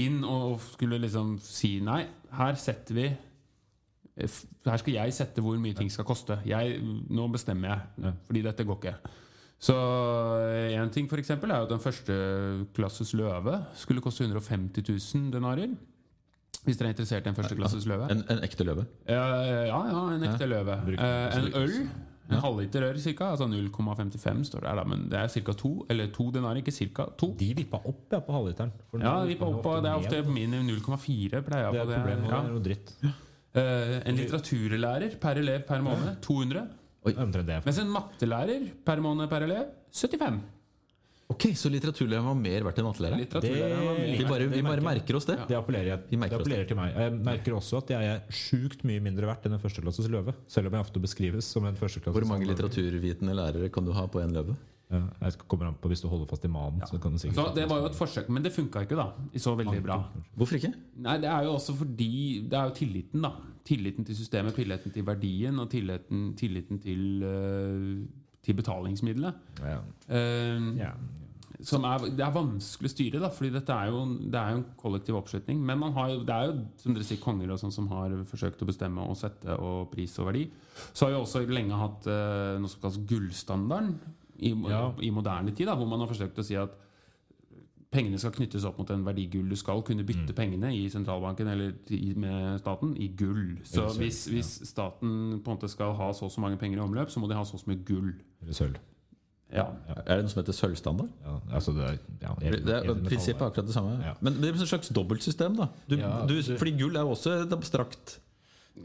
[0.00, 2.04] inn og skulle liksom si nei,
[2.36, 3.08] her setter vi
[4.16, 6.38] her skal jeg sette hvor mye ting skal koste.
[6.48, 6.78] Jeg,
[7.12, 8.94] nå bestemmer jeg, fordi dette går ikke.
[9.60, 9.74] Så
[10.76, 15.76] en ting for eksempel er jo at en førsteklasses løve skulle koste 150 000 denarer.
[16.64, 18.08] Hvis dere er interessert i en førsteklasses løve.
[18.10, 18.86] En, en ekte løve.
[19.06, 20.80] Ja, ja, ja en ekte løve.
[20.96, 21.76] Eh, en øl
[22.26, 23.28] En halvliter rør ca.
[23.32, 24.84] Altså 0,55 står det her, da.
[24.90, 25.54] Men det er ca.
[25.60, 25.72] to.
[25.92, 27.06] Eller to denarer, ikke ca.
[27.20, 27.30] To.
[27.38, 28.72] De vippa opp ja, på halvliteren.
[28.98, 32.26] Ja, de vi opp, det er ofte minimum 0,4 pleier Det er på et Ja.
[32.26, 32.96] det er noe dritt.
[33.56, 36.66] Uh, en litteraturlærer per elev per måned 200.
[37.06, 37.62] Det er Omtrent det.
[37.64, 40.40] Mens en mattelærer per måned per elev 75.
[41.28, 43.18] Ok, Så litteraturlæreren var mer verdt enn mattelæreren?
[43.42, 45.36] Det- Vi bare, vi bare merker oss det.
[45.48, 46.94] Det appellerer, jeg, Vi merker det appellerer til meg.
[46.94, 50.34] Jeg merker også at jeg er sjukt mye mindre verdt enn en førsteklasses løve.
[50.46, 54.06] Selv om jeg ofte beskrives som en førsteklasses Hvor mange litteraturvitende lærere kan du ha
[54.06, 54.56] på én løve?
[54.88, 56.80] Ja, jeg kommer an på hvis du holder fast i manen.
[56.86, 59.08] Så kan du sikkert Så det var jo et forsøk, men det funka ikke, da.
[59.34, 59.96] Så veldig bra.
[60.38, 60.72] Hvorfor ikke?
[60.96, 63.32] Nei, det er jo også fordi Det er jo tilliten, da.
[63.66, 68.06] Tilliten til systemet, tilliten til verdien og tilliten, tilliten til, eh,
[68.46, 69.44] til betalingsmiddelet.
[69.60, 69.78] Ja.
[70.08, 70.92] Uh, Ja.
[71.64, 74.58] som er, det er vanskelig å styre, da, fordi dette er jo, det er jo
[74.60, 75.62] en kollektiv oppslutning.
[75.64, 78.60] Men man har det er jo som dere sier, konger og sånn som har forsøkt
[78.62, 80.44] å bestemme og sette og pris og verdi.
[80.92, 83.94] Så har vi også lenge hatt uh, noe som kalles gullstandarden
[84.36, 84.92] i, Ja.
[85.00, 86.76] i moderne tid, da, hvor man har forsøkt å si at
[87.92, 89.48] pengene skal knyttes opp mot en verdigull.
[89.48, 93.58] Du skal kunne bytte pengene i sentralbanken eller i- med staten i gull.
[93.64, 96.78] Så sølv, hvis, hvis staten på en måte skal ha så og så mange penger
[96.78, 98.12] i omløp, så må de ha så og så mye gull.
[98.42, 98.76] Eller sølv.
[99.52, 99.68] Ja.
[100.06, 101.08] Er det noe som heter sølvstandard?
[101.22, 103.92] Ja, altså det er, ja, Det er, prinsippet er akkurat det samme.
[104.02, 104.14] Ja.
[104.20, 105.54] Men det er et slags dobbeltsystem.
[105.56, 108.18] da Ja, du, du- Fordi gull er jo også et abstrakt.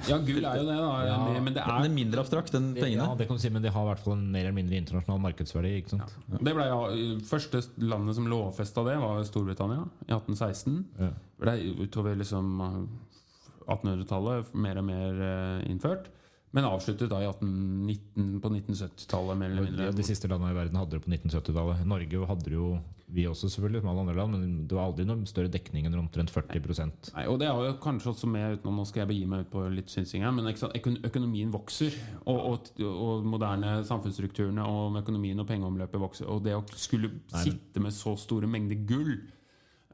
[0.08, 0.92] Ja, gull er jo det, da.
[1.12, 1.18] Ja.
[1.44, 3.74] Men det er, er er mindre abstrakt enn Ja, det kan du si, men de
[3.74, 5.74] har i hvert fall en mer eller mindre internasjonal markedsverdi.
[5.82, 6.16] Ikke sant?
[6.32, 6.80] Det ble ja,
[7.28, 10.80] Første landet som lovfesta det, var Storbritannia i 1816.
[11.02, 11.12] Ja.
[11.12, 12.56] Det ble utover liksom
[13.68, 16.10] 1800-tallet mer og mer eh, innført.
[16.52, 19.92] Men avsluttet da i 1819, på 1970-tallet, mer eller mindre.
[19.92, 21.86] De, de siste landene i verden hadde det på 1970-tallet.
[21.88, 22.72] Norge hadde det jo,
[23.12, 25.98] vi også selvfølgelig, som alle andre land, men det var aldri noen større dekning enn
[26.00, 29.26] omtrent 40% Nei, og det har jo kanskje også med utenom, Nå skal jeg begi
[29.30, 31.98] meg ut på litt synsing her, men ikke sant, økonomien vokser.
[32.24, 36.30] Og, og, og moderne samfunnsstrukturene og økonomien og pengeomløpet vokser.
[36.32, 39.16] Og det å skulle sitte med så store mengder gull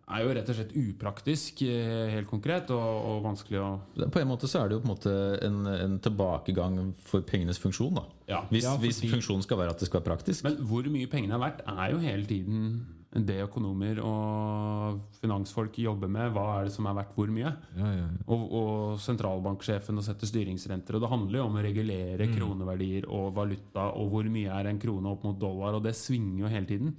[0.07, 3.69] er jo rett og slett upraktisk, eh, helt konkret, og, og vanskelig å
[4.13, 6.77] På en måte så er det jo på en måte en, en tilbakegang
[7.09, 7.99] for pengenes funksjon.
[7.99, 8.45] da Ja.
[8.51, 10.45] Hvis, Ja, hvis funksjonen skal være at det skal være praktisk.
[10.47, 12.85] Men hvor mye pengene er verdt, er jo hele tiden
[13.25, 16.29] det økonomer og finansfolk jobber med.
[16.35, 17.51] Hva er det som er verdt hvor mye?
[17.77, 18.07] Ja, ja.
[18.29, 20.97] Og, og sentralbanksjefen å sette styringsrenter.
[20.97, 24.81] Og det handler jo om å regulere kroneverdier og valuta, og hvor mye er en
[24.81, 26.95] krone opp mot dollar, og det svinger jo hele tiden.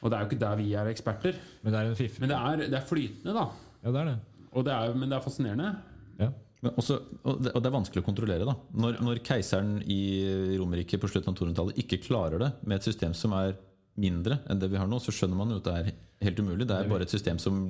[0.00, 1.40] Og det er jo ikke der vi er eksperter.
[1.62, 2.20] Men det er en fiff.
[2.22, 3.48] Men det er, det er flytende, da.
[3.84, 4.18] Ja, det er det.
[4.50, 5.74] Og det er, men det er fascinerende.
[6.20, 6.30] Ja.
[6.60, 8.48] Men også, og, det, og det er vanskelig å kontrollere.
[8.48, 8.54] da
[8.84, 10.00] Når, når keiseren i
[10.60, 13.54] Romerike på slutten av 200-tallet ikke klarer det med et system som er
[14.00, 15.90] mindre enn det vi har nå, så skjønner man jo at det er
[16.26, 16.68] helt umulig.
[16.68, 17.64] Det er bare et system som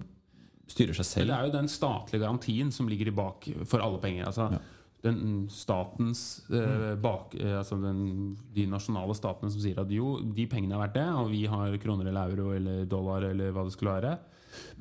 [0.71, 1.31] styrer seg selv.
[1.33, 4.29] det er jo den statlige garantien som ligger i bak for alle penger.
[4.31, 4.61] Altså,
[5.03, 10.45] den statens eh, bak, eh, altså den, De nasjonale statene som sier at jo, de
[10.51, 13.75] pengene er verdt det, og vi har kroner eller euro eller dollar eller hva det
[13.75, 14.19] skulle være.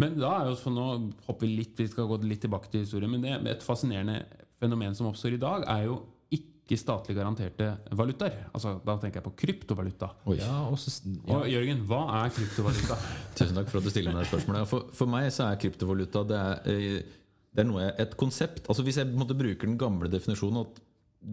[0.02, 0.88] Men da er jo så nå
[1.28, 4.24] hopper vi litt, vi skal gå litt tilbake til historien, men det, et fascinerende
[4.60, 6.02] fenomen som oppstår i dag, er jo
[6.70, 8.36] ikke statlig garanterte valutaer.
[8.54, 10.12] Altså, da tenker jeg på kryptovaluta.
[10.38, 10.92] Ja, også,
[11.26, 11.40] ja.
[11.40, 12.98] Og Jørgen, hva er kryptovaluta?
[13.40, 14.70] Tusen takk for at du stiller meg det spørsmålet.
[14.70, 17.18] For, for meg så er kryptovaluta det er, eh,
[17.58, 18.62] det er noe, jeg- et konsept.
[18.70, 20.80] Altså Hvis jeg på en måte bruker den gamle definisjonen, at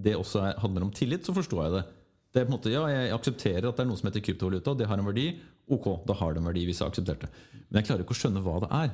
[0.08, 1.84] det også er, handler om tillit, så forstår jeg det.
[2.34, 4.72] Det er på en måte, ja, Jeg aksepterer at det er noe som heter kryptovaluta,
[4.72, 5.28] og det har en verdi.
[5.70, 7.30] Ok, da har det en verdi hvis jeg har akseptert det.
[7.68, 8.90] Men jeg klarer ikke å skjønne hva det er.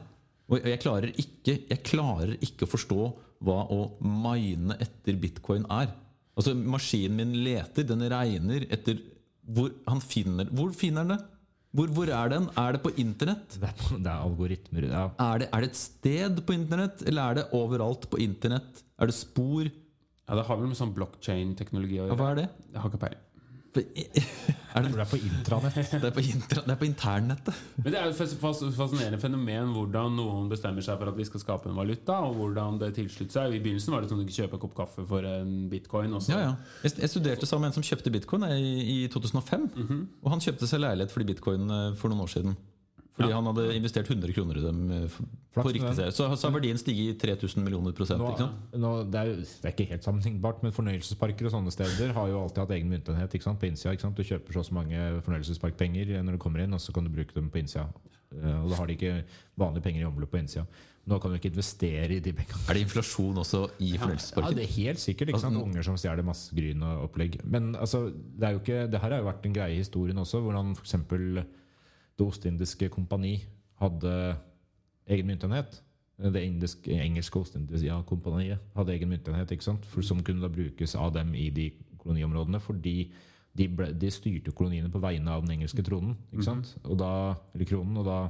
[0.52, 2.98] Og jeg klarer ikke, jeg klarer ikke å forstå
[3.46, 5.90] hva å mine etter bitcoin er.
[6.38, 9.00] Altså Maskinen min leter, den regner etter
[9.52, 11.20] hvor han finner Hvor finner han det?
[11.72, 12.46] Hvor, hvor er den?
[12.60, 13.56] Er det på internett?
[13.58, 14.84] det, er, på- det er algoritmer.
[14.90, 15.04] Ja.
[15.24, 18.82] Er det, er det et sted på internett, eller er det overalt på internett?
[19.00, 19.64] Er det spor?
[20.28, 22.48] Ja, Det har vel med sånn blockchain-teknologi å Ja, hva er det?
[22.74, 23.22] Jeg har ikke peiling.
[24.72, 25.74] Er Det det, er på intranett.
[26.02, 27.58] det, er på intra, det er på internnettet.
[27.84, 31.26] Men det er et fas- fas- fascinerende fenomen hvordan noen bestemmer seg for at vi
[31.28, 33.52] skal skape en valuta, og hvordan det tilslutter seg.
[33.52, 36.16] I begynnelsen var det sånn at du kunne kjøpe en kopp kaffe for en bitcoin.
[36.28, 36.54] Ja, ja.
[36.86, 39.68] Jeg, jeg studerte sammen med en som kjøpte bitcoin i, i 2005.
[39.76, 40.02] -hmm.
[40.24, 42.56] Og han kjøpte seg leilighet fordi bitcoin eh, for noen år siden.
[43.12, 45.16] Fordi han hadde investert 100 kroner i dem eh,
[45.52, 46.12] på riktig serie.
[46.16, 48.22] Så, så har verdien stiget i 3000 millioner prosent.
[48.22, 48.46] Nå,
[48.80, 52.40] nå, det, er, det er ikke helt sammenlignbart, men fornøyelsesparker og sånne steder har jo
[52.40, 54.12] alltid hatt egen myntenhet på innsida.
[54.16, 54.96] Du kjøper så mange
[55.26, 57.84] fornøyelsesparkpenger når du kommer inn, og så kan du bruke dem på innsida.
[58.32, 59.14] Eh, Og da har de ikke
[59.60, 60.64] vanlige penger i omløp på innsida.
[61.02, 62.60] Nå kan du ikke investere i de pengene.
[62.70, 64.54] Er det inflasjon også i Ja, fornøyelsesparken?
[64.56, 65.32] det er helt sikkert.
[65.32, 65.56] ikke sant?
[65.58, 67.40] Altså, Unger som stjeler masse gryn og opplegg.
[67.44, 70.22] Men altså, det, er jo ikke, det her har jo vært en greie i historien
[70.22, 70.94] også, hvordan f.eks.
[72.18, 73.38] Det ostindiske kompani
[73.80, 74.12] hadde
[75.10, 75.80] egen myntenhet.
[76.22, 79.86] Det indiske, engelske ostindiske kompaniet hadde egen myntenhet ikke sant?
[79.90, 81.70] For, som kunne da brukes av dem i de
[82.02, 82.96] koloniområdene fordi
[83.56, 86.14] de, ble, de styrte koloniene på vegne av den engelske tronen.
[86.32, 86.76] ikke sant?
[86.86, 87.10] Og da,
[87.52, 88.20] eller kronen, og da,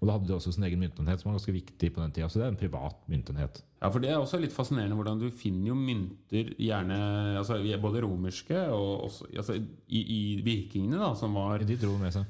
[0.00, 2.28] og da hadde de også sin egen myntenhet, som var ganske viktig på den tida.
[2.30, 3.62] Så det er en privat myntenhet.
[3.78, 6.98] Ja, for Det er også litt fascinerende hvordan du finner jo mynter, gjerne
[7.38, 12.14] altså, både romerske og også, altså, i, i vikingene, da, som var De dro med
[12.14, 12.26] seg.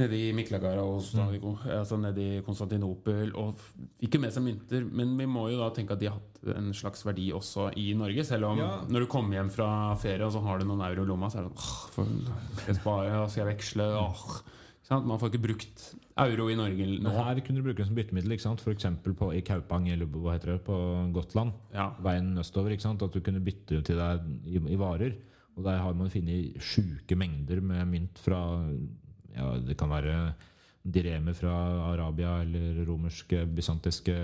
[0.00, 3.58] Nede i Miklagara og Stavigo, altså nede i Konstantinopel, og
[4.00, 4.86] ikke med seg mynter.
[4.88, 7.90] Men vi må jo da tenke at de har hatt en slags verdi også i
[7.98, 8.24] Norge.
[8.24, 8.70] Selv om Ja.
[8.88, 11.38] når du kommer hjem fra ferie og så har du noen euro i lomma, så
[11.42, 12.24] er det sånn
[12.56, 14.24] Skal jeg spare, skal jeg veksle åh.
[14.92, 15.84] Man får ikke brukt
[16.20, 17.02] euro i Norge nå.
[17.06, 18.60] Men her kunne du bruke den som byttemiddel, ikke sant?
[18.60, 18.84] f.eks.
[19.36, 20.74] i Kaupang eller hva heter det, på
[21.14, 21.52] Gotland.
[21.72, 21.90] Ja.
[22.02, 22.72] Veien østover.
[22.72, 23.02] ikke sant?
[23.02, 25.14] At du kunne bytte til deg i, i varer.
[25.56, 28.40] Og der har man funnet sjuke mengder med mynt fra
[29.36, 30.34] ja, Det kan være
[30.84, 31.52] diremer fra
[31.92, 34.16] Arabia eller romerske, bysantiske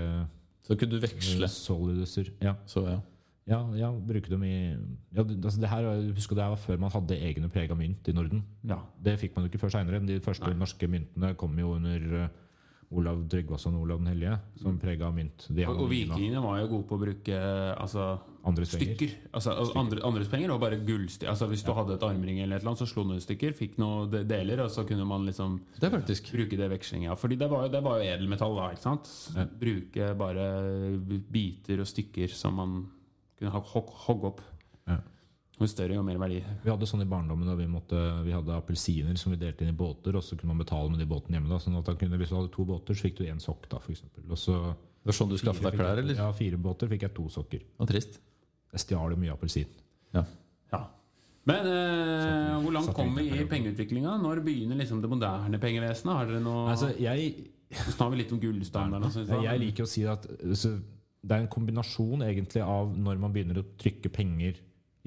[0.67, 1.47] Så kunne du veksle.
[1.47, 2.31] soliduser.
[2.41, 2.99] Ja, Så ja.
[3.47, 4.75] ja, ja bruke dem i
[5.15, 8.07] ja, altså det her, er- Husk det her var før man hadde egne prega mynt
[8.07, 8.43] i Norden.
[8.67, 8.77] Ja.
[9.03, 10.05] Det fikk man jo ikke før seinere.
[10.05, 10.53] De første Nei.
[10.59, 12.27] norske myntene kom jo under eh,
[12.89, 15.45] Olav Tryggvason og Olav den hellige, som prega av mynt.
[15.53, 17.41] De Og, og vikingene var jo gode på å bruke
[17.75, 18.05] altså,
[18.49, 19.13] andres stykker.
[19.29, 19.77] Altså, stykker.
[19.77, 21.29] andre, andres penger og bare gullstykker.
[21.29, 23.77] Altså, hvis du hadde et armring eller et eller annet, så slo du stykker, fikk
[23.81, 27.05] noen deler, og så kunne man liksom Det bruke det i veksling.
[27.05, 27.17] Ja.
[27.19, 29.11] Fordi det var, jo, det var jo edelmetall da, ikke sant?
[29.37, 29.45] Ja.
[29.65, 30.47] Bruke bare
[31.29, 32.79] biter og stykker som man
[33.37, 34.41] kunne hogge opp.
[35.59, 35.65] Ja.
[35.65, 36.39] Jo større, jo mer verdi.
[36.63, 39.73] Vi hadde sånn i barndommen da vi, måtte, vi hadde appelsiner som vi delte inn
[39.73, 41.51] i båter, og så kunne man betale med de båtene hjemme.
[41.51, 43.67] da, sånn at da kunne, Hvis du hadde to båter, så fikk du én sokk,
[43.69, 44.23] da, for eksempel.
[44.31, 44.55] Og så
[45.03, 46.15] Det var sånn du skaffet deg klær, eller?
[46.15, 47.61] Ja, fire båter fikk jeg to sokker.
[47.79, 48.19] Og trist.
[48.71, 49.67] Jeg stjal jo mye appelsin.
[50.13, 50.25] Ja.
[51.49, 54.17] Men eh, hvor langt kom vi i pengeutviklinga?
[54.21, 56.13] Når begynner liksom det moderne pengevesenet?
[56.13, 57.31] Har dere noe Altså, jeg,
[57.71, 59.07] Så snakker vi litt om gullstandarden.
[59.07, 59.43] og sånn.
[59.45, 60.75] jeg liker å si at så,
[61.21, 64.59] det er en kombinasjon egentlig av når man begynner å trykke penger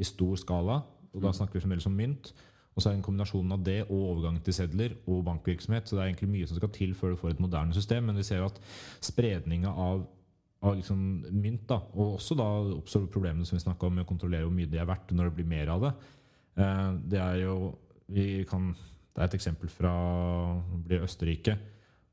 [0.02, 0.80] i stor skala,
[1.12, 2.32] og da snakker vi fremdeles om mynt,
[2.72, 5.88] og så er det en kombinasjon av det og overgang til sedler og bankvirksomhet.
[5.88, 8.06] Så det er egentlig mye som skal til før du får et moderne system.
[8.08, 8.60] Men vi ser jo at
[9.04, 10.06] spredninga av,
[10.64, 11.02] av liksom
[11.36, 12.46] mynt, da, og også da
[12.78, 15.28] oppstår problemene som vi snakka om med å kontrollere hvor mye det er verdt når
[15.28, 15.92] det blir mer av det.
[16.56, 17.56] Eh, Det er jo
[18.12, 18.72] vi kan,
[19.12, 19.92] Det er et eksempel fra
[20.86, 21.58] blir Østerrike,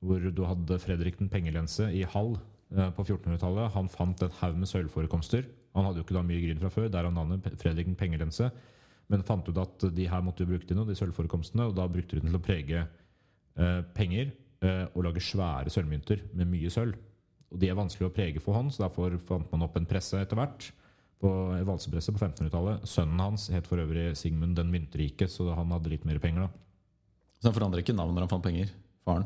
[0.03, 2.35] hvor du hadde Fredrik den pengelense i Hall
[2.75, 3.71] eh, på 1400-tallet.
[3.77, 5.47] Han fant en haug med sølvforekomster.
[5.77, 8.49] Han hadde jo ikke da mye gryn fra før, derav navnet Fredrik den pengelense.
[9.09, 11.87] Men fant ut at de her måtte jo bruke til noe, de sølvforekomstene, og da
[11.89, 14.31] brukte de den til å prege eh, penger
[14.65, 16.97] eh, og lage svære sølvmynter med mye sølv.
[17.49, 20.19] Og de er vanskelig å prege for hånd, så derfor fant man opp en presse
[20.21, 20.69] etter hvert.
[21.19, 21.31] På
[21.67, 22.85] valsepresse på 1500-tallet.
[22.87, 26.51] Sønnen hans het for øvrig Sigmund den myntrike, så han hadde litt mer penger da.
[27.41, 28.71] Så han forandrer ikke navn når han fant penger?
[29.07, 29.25] Faren?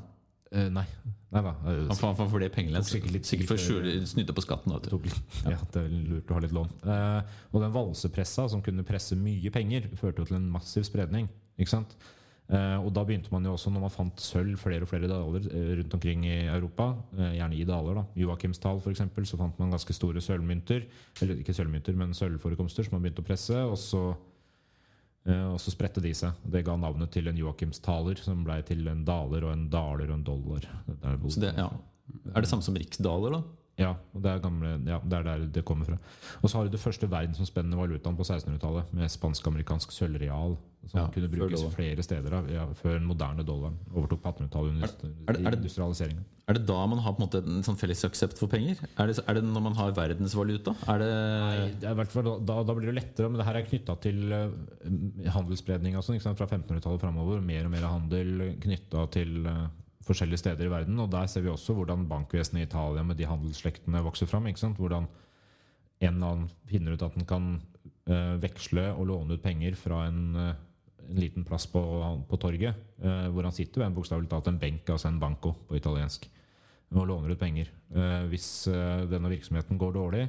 [0.53, 0.85] Eh, nei.
[1.33, 1.53] nei da.
[1.65, 2.89] eh, Han, han, han det pengelens.
[2.91, 4.73] Tok sikkert Sikkert for å snyte på skatten.
[4.73, 6.73] Da, Det litt, ja, det er lurt å ha litt lån.
[6.85, 11.29] Uh, og den valsepressa som kunne presse mye penger, førte jo til en massiv spredning.
[11.57, 11.95] Ikke sant?
[12.51, 15.47] Uh, og da begynte man jo også, når man fant sølv flere og flere daler
[15.79, 20.21] rundt omkring i Europa, gjerne i daler, da, Joakimsdal f.eks., så fant man ganske store
[20.21, 20.85] sølvmynter,
[21.23, 24.03] eller ikke sølvmynter, men sølvforekomster som man begynte å presse, og så
[25.23, 26.35] og så spredte de seg.
[26.51, 30.17] Det ga navnet til en Joakimstaler, som ble til en daler og en daler og
[30.17, 30.67] en dollar.
[30.87, 31.69] Det er, det, ja.
[32.33, 33.62] Er det samme som riksdaler, da?
[33.79, 35.95] Ja, det er, gamle, ja, det er der det kommer fra.
[36.43, 40.53] Og så har du det første verdensomspennende valutaen på 1600-tallet, med spansk-amerikansk sølvreal,
[40.91, 44.75] som Ja, kunne brukes flere steder av, ja, før den moderne dollaren overtok på 1800-tallet
[44.75, 46.23] under Er det- er det- industrialiseringen.
[46.45, 48.75] Er det da man har på en måte en sånn felles aksept for penger?
[48.99, 50.75] Er det, er det når man har verdensvaluta?
[50.87, 53.95] Er det Det er fall, da, da, blir det lettere, men det her er knytta
[54.01, 54.51] til uh,
[55.31, 57.41] handelsspredning sånn, fra 1500-tallet framover.
[57.41, 59.67] Mer og mer handel knytta til eh,
[60.07, 60.99] forskjellige steder i verden.
[60.99, 64.47] Og der ser vi også hvordan bankvesenet i Italia med de handelsslektene vokser fram.
[64.49, 65.07] Hvordan
[66.03, 67.49] en eller annen finner ut at den kan
[68.09, 70.53] uh, veksle og låne ut penger fra en, uh,
[71.07, 71.81] en liten plass på,
[72.27, 75.55] på torget, uh, hvor han sitter ved en bokstavelig talt en benk, altså en banco
[75.67, 76.27] på italiensk,
[76.93, 77.71] og låner ut penger.
[78.29, 78.67] Hvis
[79.09, 80.27] denne virksomheten går dårlig,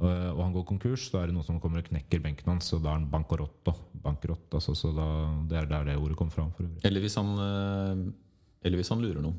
[0.00, 2.80] og han går konkurs, da er det noen som kommer og knekker benken hans, og
[2.80, 3.74] da er han bankerotto.
[4.00, 5.04] Bankerott, altså, så da,
[5.50, 6.46] det er der det ordet kom fra.
[6.80, 7.34] Eller hvis han
[8.64, 9.38] Eller hvis han lurer noen.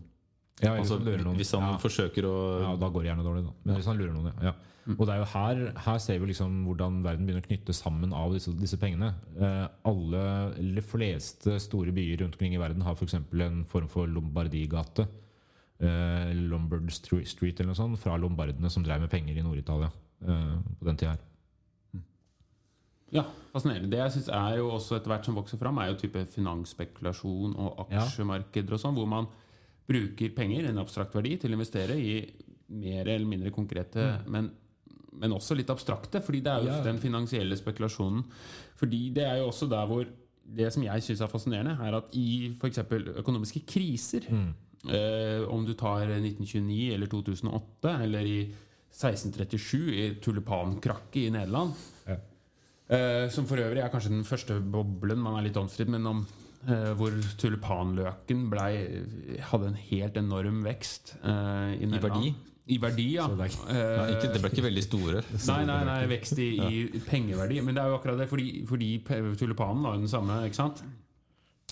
[0.59, 1.77] Ja, Altså, han hvis han Ja.
[1.79, 3.53] forsøker å Ja, da går det gjerne dårlig, da.
[3.63, 4.49] Men hvis han lurer noen, ja.
[4.51, 4.53] ja.
[4.97, 8.11] Og det er jo her, her ser vi liksom hvordan verden begynner å knytte sammen
[8.15, 9.13] av disse, disse pengene.
[9.39, 10.23] Eh, alle,
[10.57, 13.13] eller fleste store byer rundt omkring i verden har f.eks.
[13.13, 15.07] en form for Lombardigate.
[15.79, 19.91] Eh, Lombard Street eller noe sånt, fra lombardene som drev med penger i Nord-Italia
[20.25, 21.21] eh, på den tida her.
[23.11, 23.89] Ja, fascinerende.
[23.89, 27.55] Det jeg synes er jo også etter hvert som vokser fram, er jo type finansspekulasjon
[27.57, 29.27] og aksjemarkeder og sånn, hvor man
[29.89, 32.19] bruker penger, en abstrakt verdi, til å investere i
[32.69, 34.51] mer eller mindre konkrete, men,
[35.17, 36.21] men også litt abstrakte.
[36.21, 36.83] Fordi det er jo Ja.
[36.85, 38.23] den finansielle spekulasjonen.
[38.77, 40.05] Fordi det er jo også der hvor
[40.49, 42.79] Det som jeg syns er fascinerende, er at i f.eks.
[43.21, 48.39] økonomiske kriser eh, Om du tar 1929 eller 2008 eller i
[48.89, 51.73] 1637, i tulipankrakket i Nederland
[52.07, 52.15] Ja.
[52.89, 56.25] Eh, Som for øvrig er kanskje den første boblen man er litt omstridt, men om
[56.67, 58.67] eh, hvor tulipanløken ble,
[59.51, 62.33] hadde en helt enorm vekst eh, i, I, verdi?
[62.69, 63.25] I verdi, ja.
[63.29, 65.23] Det Nei, ikke, det ble ikke veldig store.
[65.51, 67.63] Nei, nei, nei, vekst i, i pengeverdi.
[67.65, 68.91] Men det er jo akkurat det, fordi, fordi
[69.39, 70.83] tulipanen var jo den samme, ikke sant?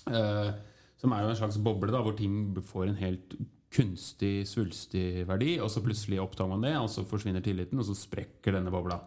[0.08, 0.50] Eh,
[0.98, 3.38] som er jo en slags boble da, hvor ting får en helt
[3.74, 7.96] kunstig, svulstig verdi, og så plutselig opptar man det, og så forsvinner tilliten, og så
[7.98, 9.02] sprekker denne bobla.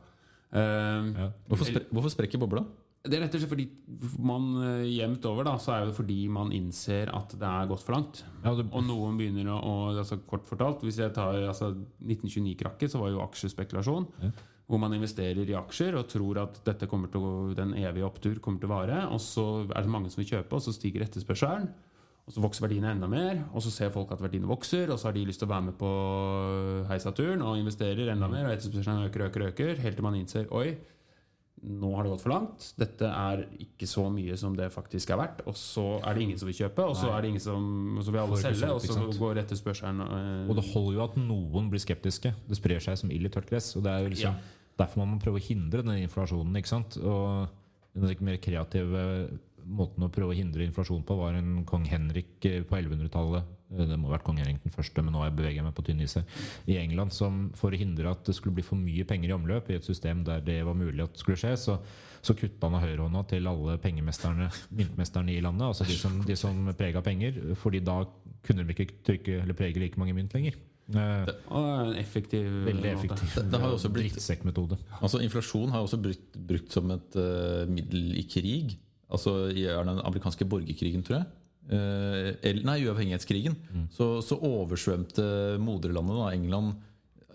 [0.53, 1.31] Eh, Ja.
[1.49, 2.65] Hvorfor, spre, hvorfor sprekker bobla?
[3.01, 3.65] Det er rett og slett fordi
[4.21, 7.81] man eh, jevnt over da, så er det fordi man innser at det er gått
[7.87, 8.21] for langt.
[8.45, 11.71] Ja, det, Og noen begynner å, og, altså Kort fortalt, hvis jeg tar altså
[12.05, 14.09] 1929-krakket, så var jo aksjespekulasjon.
[14.21, 14.31] Ja.
[14.71, 18.37] Hvor man investerer i aksjer og tror at dette kommer til å, den evige opptur
[18.39, 19.01] kommer til å vare.
[19.11, 21.71] Og så er det mange som vil kjøpe, og så stiger etterspørselen.
[22.31, 25.09] Og så vokser verdiene enda mer, og så ser folk at verdiene vokser, og så
[25.09, 25.89] har de lyst til å være med på
[26.87, 30.77] heisaturen og investerer enda mer, og etterspørselen øker, øker, øker, helt til man innser oi,
[31.61, 32.69] nå har det gått for langt.
[32.79, 35.43] Dette er ikke så mye som det faktisk er verdt.
[35.51, 38.15] Og så er det ingen som vil kjøpe, og så er det ingen som så
[38.15, 41.83] vil alle selge, og så går etterspørselen øh, og det holder jo at noen blir
[41.83, 42.33] skeptiske.
[42.49, 43.75] Det sprer seg som ild i tørt gress.
[43.77, 44.39] Og det er jo liksom,
[44.81, 46.63] derfor man må prøve å hindre den inflasjonen.
[46.63, 46.97] ikke sant?
[47.03, 47.51] Og
[47.99, 49.05] den mer kreative
[49.71, 53.45] måten å prøve å hindre inflasjon på var en kong Henrik eh, på 1100-tallet.
[53.71, 55.85] Eh, Det må ha vært kong Henrik den første, men nå beveger jeg meg på
[55.87, 56.17] tynn is.
[56.67, 59.71] I England, som for å hindre at det skulle bli for mye penger i omløp
[59.71, 61.79] i et system der det var mulig at det skulle skje, så,
[62.21, 65.69] så kutta han av høyrehånda til alle pengemesterne, myntmesterne i landet.
[65.71, 67.39] Altså de som, de som prega penger.
[67.57, 68.03] fordi da
[68.43, 70.59] kunne de ikke trykke eller prege like mange mynt lenger.
[70.91, 71.03] Det,
[71.55, 74.77] Og en effektiv Veldig effektiv Det- det har også blitt- drittsekkmetode.
[75.01, 78.75] Altså Inflasjon har også brukt, brukt som et uh, middel i krig.
[79.11, 81.27] Altså I den amerikanske borgerkrigen, tror jeg.
[81.71, 83.57] Eh, eller, nei, uavhengighetskrigen.
[83.95, 86.79] Så, så oversvømte moderlandet, da, England,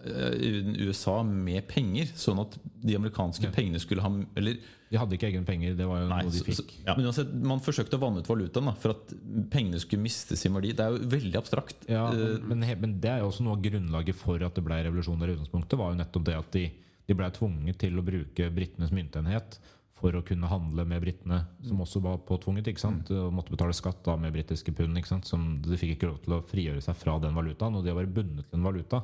[0.06, 2.10] eh, USA, med penger.
[2.20, 4.58] Sånn at de amerikanske pengene skulle ha Eller
[4.92, 6.60] De hadde ikke egne penger, det var jo Nei, noe de fikk.
[6.62, 6.74] fikk.
[6.96, 9.14] men uansett, man forsøkte å vanne ut valutaen da, for at
[9.52, 10.74] pengene skulle miste sin verdi.
[10.78, 11.88] Det er jo veldig abstrakt.
[11.90, 14.78] Ja, Eh, men, men det er jo også noe av grunnlaget for at det ble
[14.86, 16.66] revolusjon der i utgangspunktet, var jo nettopp det at de,
[17.10, 19.58] de ble tvunget til å bruke britenes myntenhet
[19.96, 23.10] for å kunne handle med britene, som også var påtvunget, ikke sant?
[23.16, 24.98] og måtte betale skatt da med britiske pund.
[25.00, 25.30] ikke sant?
[25.30, 28.00] Som De fikk ikke lov til å frigjøre seg fra den valutaen, og det å
[28.00, 29.02] være bundet til en valuta,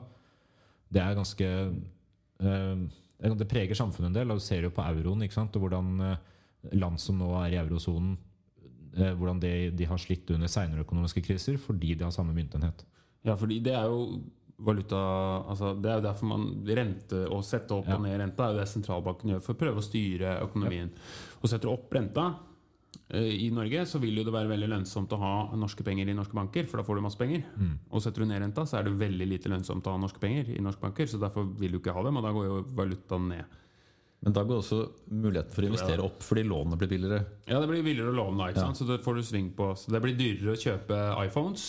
[0.92, 2.82] det er ganske eh,
[3.40, 5.56] Det preger samfunnet en del, og du ser jo på euroen, ikke sant?
[5.56, 6.28] og hvordan eh,
[6.76, 8.18] land som nå er i eurosonen,
[8.98, 12.84] eh, hvordan de, de har slitt under seinere økonomiske kriser fordi de har samme myntenhet.
[13.24, 14.20] Ja, fordi det er jo
[14.62, 15.00] valuta
[15.50, 17.98] altså Det er jo derfor man rente og sette opp Ja.
[17.98, 20.92] og ned renta er jo det sentralbanken gjør for å prøve å styre økonomien.
[21.42, 22.28] Og setter du opp renta
[23.10, 26.14] eh, i Norge, så vil jo det være veldig lønnsomt å ha norske penger i
[26.18, 27.44] norske banker, for da får du masse penger.
[27.58, 27.74] Mm.
[27.90, 30.54] Og setter du ned renta, så er det veldig lite lønnsomt å ha norske penger
[30.54, 33.28] i norske banker, så derfor vil du ikke ha dem, og da går jo valutaen
[33.34, 33.58] ned.
[34.22, 34.78] Men da går også
[35.10, 37.24] muligheten for å investere opp fordi lånene blir billigere.
[37.50, 38.78] Ja, det blir billigere å låne sant?
[38.78, 39.72] så det får du sving på.
[39.74, 41.64] Så det blir dyrere å kjøpe iPhones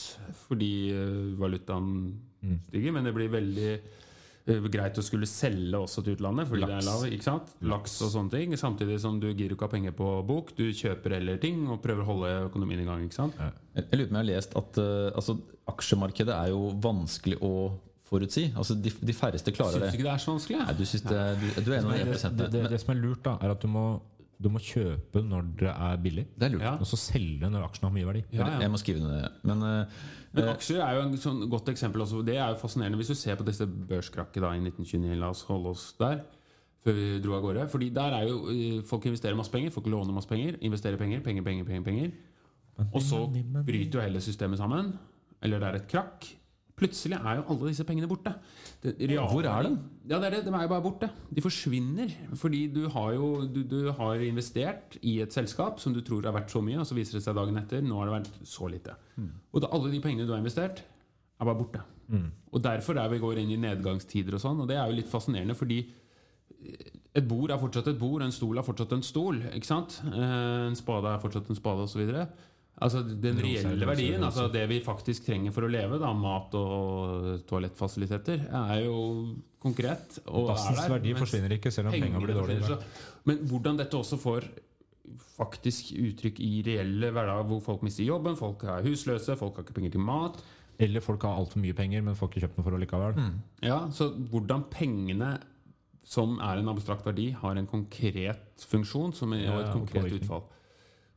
[0.50, 1.94] fordi eh, valutaen
[2.42, 2.56] Mm.
[2.68, 6.74] stiger, men det blir veldig eh, greit å skulle selge også til utlandet fordi det
[6.74, 6.90] er Laks.
[6.90, 7.52] lav, ikke sant?
[7.70, 8.56] Laks og sånne ting.
[8.58, 12.02] Samtidig som du gir ikke av penger på bok, du kjøper heller ting og prøver
[12.02, 13.38] å holde økonomien i gang, ikke sant?
[13.38, 15.38] Jeg jeg lurer på om jeg har lest at uh, altså,
[15.72, 17.54] aksjemarkedet er jo vanskelig å
[18.12, 18.48] forutsi.
[18.58, 19.90] Altså, de, de færreste klarer Syns det.
[19.92, 20.58] du ikke det er så vanskelig?
[20.60, 22.98] Nei, du, synes det, du, du er en av det, det, det, det som er
[23.00, 23.84] lurt, da, er at du må,
[24.42, 26.66] du må kjøpe når det er billig, det er lurt.
[26.66, 26.74] Ja.
[26.76, 28.24] og så selge når aksjene har mye verdi.
[28.34, 28.58] Ja, ja.
[28.66, 29.30] Jeg må skrive ned det.
[29.48, 30.02] Men eh,
[30.32, 32.22] Men aksjer er jo et sånn godt eksempel også.
[32.24, 35.18] Det er jo fascinerende hvis du ser på disse børskrakket da i 1929.
[35.20, 36.22] La oss holde oss der.
[36.82, 37.66] Før vi dro av gårde.
[37.70, 40.56] Fordi der er jo eh, Folk investerer masse penger, folk låner masse penger.
[40.64, 41.84] Investerer penger, penger, penger, penger.
[41.88, 42.14] penger.
[42.88, 43.26] Og så
[43.66, 44.94] bryter jo hele systemet sammen.
[45.42, 46.26] Eller det er et krakk.
[46.82, 48.34] Plutselig er jo alle disse pengene borte.
[48.82, 48.96] Det,
[49.30, 49.72] Hvor er de?
[50.10, 50.40] Ja, det er det.
[50.48, 51.08] De er jo bare borte.
[51.30, 52.10] De forsvinner.
[52.34, 56.34] Fordi du har jo du, du har investert i et selskap som du tror er
[56.34, 58.66] verdt så mye, og så viser det seg dagen etter nå har det vært så
[58.72, 58.96] lite.
[59.52, 60.82] Og da, alle de pengene du har investert,
[61.40, 61.80] er bare borte.
[62.52, 65.08] Og derfor er vi går inn i nedgangstider og sånn, og det er jo litt
[65.08, 65.78] fascinerende, fordi
[67.14, 69.40] et bord er fortsatt et bord, en stol er fortsatt en stol.
[69.52, 69.98] Ikke sant?
[70.06, 72.02] Eh, En spade er fortsatt en spade, osv.
[72.82, 77.44] Altså, den reelle verdien, altså det vi faktisk trenger for å leve, da, mat og
[77.48, 78.96] toalettfasiliteter, er jo
[79.62, 80.18] konkret.
[80.26, 82.80] Og er Dassens der, verdi forsvinner ikke, selv om penga blir dårligere.
[83.28, 84.48] Men hvordan dette også får
[85.36, 89.78] faktisk uttrykk i reelle hverdag, hvor folk mister jobben, folk er husløse, folk har ikke
[89.78, 90.42] penger til mat.
[90.82, 93.18] Eller folk har altfor mye penger, men får ikke kjøpt noe for å likevel.
[93.62, 95.36] Ja, så hvordan pengene
[96.02, 100.24] som er en abstrakt verdi, har en konkret funksjon som er, og et konkret påvirkning.
[100.24, 100.42] utfall.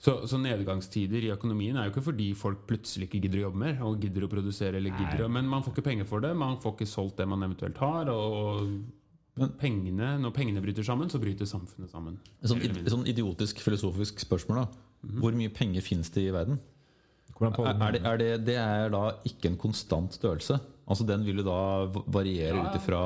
[0.06, 3.62] Så, så nedgangstider i økonomien er jo ikke fordi folk plutselig ikke gidder å jobbe
[3.64, 6.36] mer, og gidder å produsere, eller gidder å, men man får ikke penger for det.
[6.38, 8.12] Man får ikke solgt det man eventuelt har.
[8.14, 12.20] og pengene, Når pengene bryter sammen, så bryter samfunnet sammen.
[12.38, 12.62] Et sånn,
[12.93, 14.62] sånn idiotisk filosofisk spørsmål.
[14.62, 16.62] da Hvor mye penger finnes det i verden?
[17.36, 20.60] Er, er det, er det, det er da ikke en konstant størrelse.
[20.88, 21.58] Altså Den vil jo da
[21.89, 23.01] variere variere ut ifra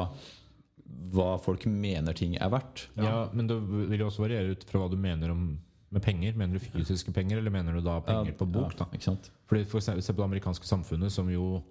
[1.10, 2.90] hva folk mener ting er verdt.
[2.98, 3.56] ja, men det
[3.90, 5.56] vil jo også variere ut fra hva du mener om
[5.92, 6.38] med penger.
[6.38, 8.74] Mener du fysiske penger, eller mener du da penger på bok?
[8.76, 8.90] Ja, da?
[8.94, 9.32] ikke sant?
[9.50, 11.62] Fordi for Se på det amerikanske samfunnet, som jo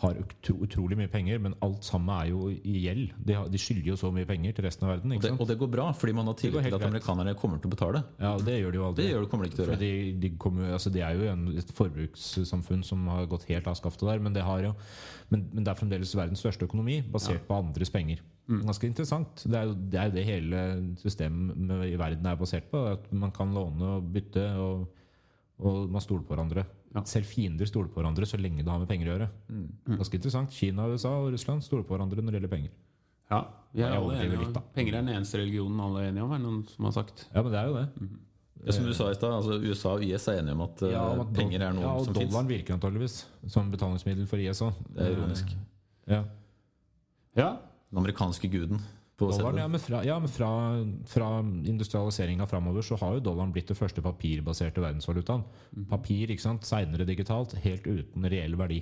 [0.00, 3.12] har utro, utrolig mye penger, men alt sammen er jo i gjeld.
[3.18, 5.14] De, har, de skylder jo så mye penger til resten av verden.
[5.14, 5.42] Og det, sant?
[5.44, 8.02] og det går bra, fordi man har tillit til at amerikanerne kommer til å betale.
[8.22, 9.04] Ja, det gjør de jo aldri.
[9.04, 9.80] Det gjør de kommer de ikke til å gjøre.
[9.84, 9.92] de,
[10.24, 14.08] de, kommer, altså de, er jo en, et forbrukssamfunn som har gått helt av skaftet
[14.08, 14.22] der.
[14.24, 14.74] Men det, har jo,
[15.34, 18.24] men, men det er fremdeles verdens største økonomi, basert på andres penger.
[18.48, 19.44] Ganske interessant.
[19.46, 20.62] Det er, jo, det er jo det hele
[21.00, 22.80] systemet med- i verden er basert på.
[22.92, 24.88] At man kan låne og bytte, og,
[25.60, 26.64] og man stoler på hverandre.
[27.08, 29.28] Selv fiender stoler på hverandre så lenge det har med penger å gjøre.
[29.96, 30.50] Ganske interessant.
[30.52, 32.70] Kina, USA og Russland stoler på hverandre når det gjelder penger.
[33.30, 33.38] Ja,
[33.72, 34.58] vi er alle enige litt.
[34.74, 37.24] Penger er den eneste religionen alle er enige om, er det noen som har sagt.
[37.32, 38.10] Ja, men det er jo det.
[38.66, 40.92] Ja, som du sa i stad, altså USA og IS er enige om at, eh,
[40.92, 42.28] Ja, om at penger er noe ja, som fins.
[42.28, 44.74] Dollaren virker antageligvis som betalingsmiddel for IS òg.
[44.92, 45.54] Det er ironisk.
[46.06, 46.24] Ja.
[47.34, 47.48] Ja,
[47.92, 48.80] Den amerikanske guden
[49.20, 50.48] på Dollaren, ja, men fra, ja, men fra,
[51.06, 51.28] fra
[51.68, 55.44] industrialiseringa framover så har jo dollaren blitt det første papirbaserte verdensvalutaen.
[55.90, 58.80] Papir, ikke sant, seinere digitalt, helt uten reell verdi.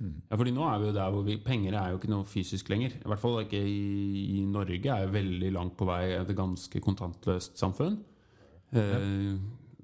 [0.00, 2.70] Ja, fordi nå er vi jo der hvor vi, Penger er jo ikke noe fysisk
[2.72, 2.94] lenger.
[3.00, 4.78] I hvert fall ikke i, i Norge.
[4.80, 7.98] er jo veldig langt på vei et ganske kontantløst samfunn.
[8.72, 9.34] Eh,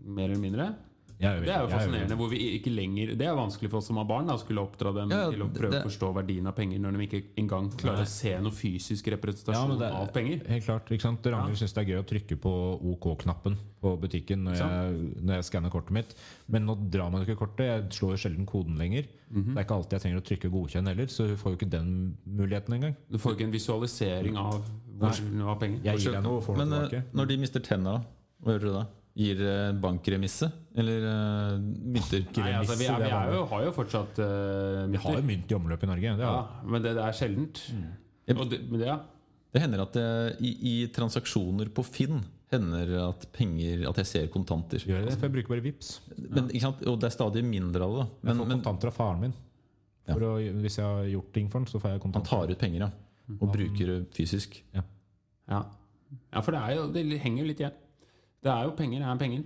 [0.07, 0.71] Mer eller mindre.
[1.19, 2.17] Jeg Det er jo er fascinerende.
[2.21, 4.93] hvor vi ikke lenger Det er vanskelig for oss som har barn da skulle oppdra
[4.95, 7.23] dem Ja, ja, til å prøve det- å forstå verdien av penger når de ikke
[7.39, 10.43] engang klarer å se noe fysisk representasjon ja, det av penger.
[10.47, 11.23] Helt klart, ikke sant?
[11.25, 12.53] Ragnhild syns det er gøy å trykke på
[12.93, 16.15] OK-knappen på butikken når jeg, når jeg skanner kortet mitt.
[16.49, 17.65] Men nå drar man ikke kortet.
[17.65, 19.07] Jeg slår jo sjelden koden lenger.
[19.33, 19.55] Mhm.
[19.55, 21.71] Det er ikke alltid jeg trenger å trykke godkjenn heller, så hun får jo ikke
[21.71, 22.97] den muligheten engang.
[23.11, 24.63] Du får ikke en visualisering av
[24.99, 25.81] hvor du har penger.
[25.83, 27.05] Jeg gir deg noe får Men noe eh, tilbake.
[27.15, 28.05] når de mister tenna,
[28.45, 28.87] hva gjør dere da?
[29.17, 30.51] Gir eh, bankremisse?
[30.77, 32.27] Eller uh, mynter?
[32.37, 35.53] Nei, altså, vi, er, vi er jo, har jo fortsatt uh, Vi har jo mynt
[35.53, 36.17] i omløp i Norge.
[36.19, 37.63] Det ja, men det, det er sjeldent.
[37.73, 37.87] Mm.
[38.37, 38.99] Og det, men det, ja.
[39.57, 40.09] Det hender at det,
[40.45, 42.21] i, i transaksjoner på Finn
[42.53, 44.85] hender at penger At jeg ser kontanter.
[44.85, 45.17] Gjør det?
[45.17, 46.85] For jeg bruker bare Vipps Men, ikke sant?
[46.87, 48.07] Og det er stadig mindre av det.
[48.29, 49.35] Jeg får kontanter av faren min.
[50.07, 52.37] For å, hvis jeg har gjort ting for den, så får jeg kontanter.
[52.37, 52.93] han tar ut penger, ja.
[53.41, 54.61] Og bruker det fysisk.
[54.77, 54.85] Ja.
[55.51, 57.81] ja, for det, er jo, det henger jo litt igjen.
[58.47, 59.45] Det er jo penger Det er penger.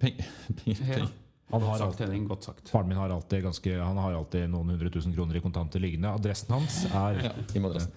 [0.00, 0.20] Peng,
[0.64, 1.10] penger, penger.
[1.50, 2.68] Han har sagt, alltid, Godt sagt.
[2.70, 6.12] faren min har alltid, ganske, han har alltid noen hundre tusen kroner i kontanter liggende.
[6.14, 7.90] Adressen hans er Ja, i madrassen.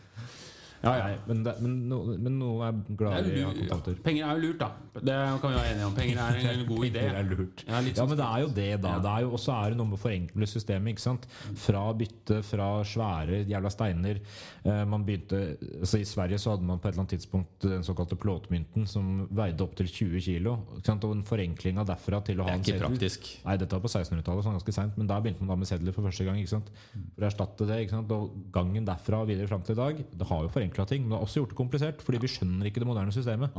[0.84, 1.18] Ja, ja.
[1.28, 3.96] Men, det, men, no, men noen er glad i kontanter.
[4.04, 4.68] Penger er jo lurt, da.
[5.00, 5.94] Det kan vi være enige om.
[5.96, 7.04] Penger er en god idé.
[7.08, 8.92] Ja, Ja, sånn- men det er jo det, da.
[9.06, 10.92] Det er jo også er det noe med å forenkle systemet.
[10.98, 11.28] ikke sant?
[11.64, 14.20] Fra bytte, fra svære jævla steiner.
[14.66, 15.40] Eh, man begynte,
[15.80, 19.28] altså I Sverige så hadde man på et eller annet tidspunkt den såkalte plåtmynten, som
[19.32, 20.58] veide opptil 20 kilo.
[20.78, 21.08] Ikke sant?
[21.08, 23.00] Og en forenkling av derfra til å ha en seddel.
[23.48, 25.96] Nei, dette var på 1600-tallet, sånn ganske sent, men da begynte man da med sedler
[25.96, 26.36] for første gang.
[26.44, 26.70] ikke sant?
[27.16, 28.12] For å erstatte det, ikke sant?
[28.20, 31.14] Og gangen derfra og videre fram til i dag, det har jo forenkla ting, men
[31.14, 33.54] det har også gjort det komplisert, fordi vi skjønner ikke det moderne systemet.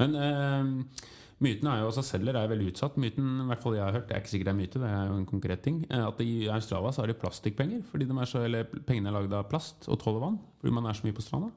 [0.00, 1.00] Men eh,
[1.44, 2.96] myten er jo også selger er veldig utsatt.
[3.00, 4.90] Myten, i hvert fall jeg har hørt, det er ikke sikkert det er myte, det
[4.90, 7.84] er jo en konkret ting, eh, at i Australia så har de plastikkpenger.
[7.90, 10.40] Fordi de er så, eller pengene er lagd av plast og tåler vann.
[10.62, 11.52] Fordi man er så mye på stranda.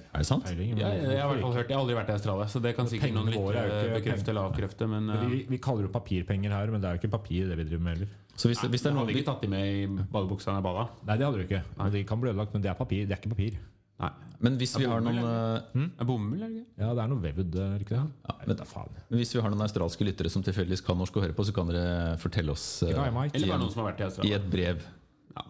[0.00, 0.44] Er det sant?
[0.46, 2.46] Peiling, Ja, jeg, jeg har i hvert fall hørt, jeg har aldri vært i Australia,
[2.48, 4.86] så det kan sikkert noen er lyttere bekrefte eller avkrefte.
[4.88, 5.26] Men ikke?
[5.26, 7.66] eh, vi, vi kaller det papirpenger her, men det er jo ikke papir det vi
[7.68, 8.14] driver med heller.
[8.40, 10.54] Så hvis, hvis det er noen noe hadde vi ikke tatt de med i badebuksa
[10.54, 10.86] når bada.
[11.04, 11.60] Nei, det hadde du ikke.
[11.76, 13.02] Og De kan bli ødelagt, men det er papir.
[13.04, 13.58] Det er ikke papir.
[14.00, 14.10] Nei.
[14.40, 16.80] Men hvis vi har noen eh, Er bomull, er det ikke?
[16.80, 18.04] Ja, det er noe vevd, er ikke det?
[18.24, 18.94] Ja, Nei, vet faen.
[19.10, 21.52] Men Hvis vi har noen australske lyttere som tilfeldigvis kan norsk og hører på, så
[21.56, 23.36] kan dere fortelle oss uh, Dynamite.
[23.36, 24.86] Eller bare noen som har vært i i et brev.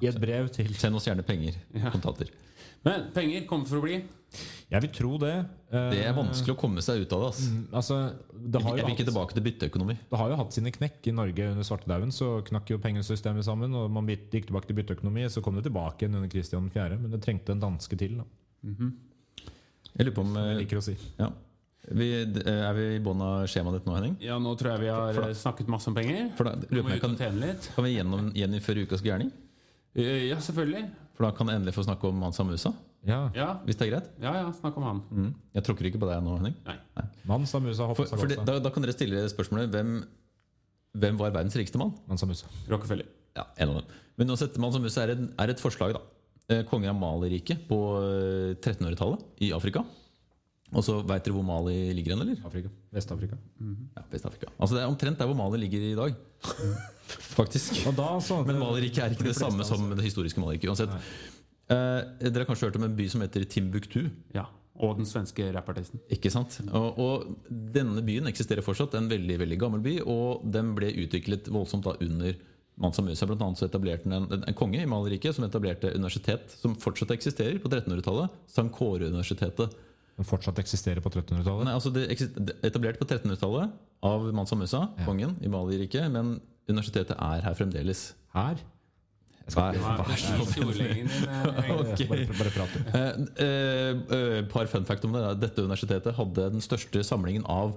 [0.03, 1.61] I et brev til Send oss gjerne penger.
[1.77, 1.93] Ja.
[1.95, 2.33] Kontanter.
[2.85, 4.01] Men penger kommer for å bli.
[4.71, 5.33] Jeg vil tro det.
[5.71, 7.31] Eh, Det er vanskelig å komme seg ut av det.
[7.45, 7.97] Mm, Altså,
[8.33, 9.97] det har, Jeg vil ikke tilbake til bytteøkonomi.
[10.11, 11.07] det har jo hatt sine knekk.
[11.07, 13.75] I Norge under svartedauden så knakk jo pengesystemet sammen.
[13.75, 15.29] Og man gikk tilbake til bytteøkonomi.
[15.29, 18.17] Så kom det tilbake igjen under Kristian 4., men det trengte en danske til.
[18.23, 18.25] Da,
[18.65, 20.95] Jeg lurer på om jeg eh, liker å si.
[21.19, 21.29] ja.
[21.91, 24.17] vi, eh, Er vi i bånn av skjemaet ditt nå, Henning?
[24.23, 26.31] Ja, nå tror jeg vi har For da- snakket masse om penger.
[26.39, 27.71] For da vi og kan, tjene litt.
[27.75, 29.33] kan vi gjennom, gjeninnføre ukas gærning?
[29.97, 30.85] Eh, Ja, selvfølgelig.
[31.17, 32.73] For da kan jeg endelig få snakke om Mansa Musa,
[33.05, 33.31] Ja.
[33.35, 34.09] Ja, hvis det er greit?
[34.21, 35.01] ja, ja snakk om han.
[35.11, 35.35] Mm.
[35.55, 36.55] Jeg tråkker ikke på deg nå, Henning.
[36.67, 36.77] Nei.
[37.27, 40.05] Mansa Musa For, for det, da, da kan dere stille spørsmålet hvem,
[41.01, 41.95] hvem var verdens rikeste mann?
[42.09, 42.47] Mansa Musa.
[42.69, 43.07] Rockefeller.
[43.37, 43.85] Ja, en av dem.
[44.19, 45.93] Men uansett, Mansa Musa er, en, er et forslag.
[45.97, 46.01] da
[46.51, 49.85] Eh, Kongen av Mali-riket på eh, 1300-tallet i Afrika.
[50.71, 52.39] Og så veit dere hvor Mali ligger hen, eller?
[52.47, 52.71] Afrika.
[52.95, 53.39] Vest-Afrika.
[53.97, 54.51] Ja, Vest-Afrika.
[54.57, 56.15] Altså Det er omtrent der hvor Mali ligger i dag.
[57.39, 57.81] Faktisk.
[57.97, 60.95] Da så Men Mali-riket er ikke det samme som det historiske Mali-riket uansett.
[61.71, 64.09] Eh, dere har kanskje hørt om en by som heter Timbuktu?
[64.35, 64.47] Ja.
[64.81, 66.01] Og den svenske rappartisten.
[66.11, 66.57] Ikke sant?
[66.71, 68.95] Og, og denne byen eksisterer fortsatt.
[68.99, 69.99] En veldig veldig gammel by.
[70.09, 72.39] Og den ble utviklet voldsomt da under
[72.81, 73.27] Mansa Musa.
[73.29, 77.13] Blant annet så etablerte en, en, en konge i Maleriket som etablerte universitet som fortsatt
[77.17, 78.33] eksisterer på 1300-tallet.
[78.55, 79.79] Sankore-universitetet.
[80.17, 81.69] Som fortsatt eksisterer på 1300-tallet.
[81.69, 86.11] Nei, altså det det er Etablert på 1300-tallet av Mansa Musa, kongen i Maleriket.
[86.13, 86.39] Men
[86.71, 88.11] universitetet er her fremdeles.
[88.35, 88.61] Her?
[89.51, 90.69] Vær, vær så snill.
[94.53, 95.25] par fun fact om det.
[95.43, 97.75] Dette universitetet hadde den største samlingen av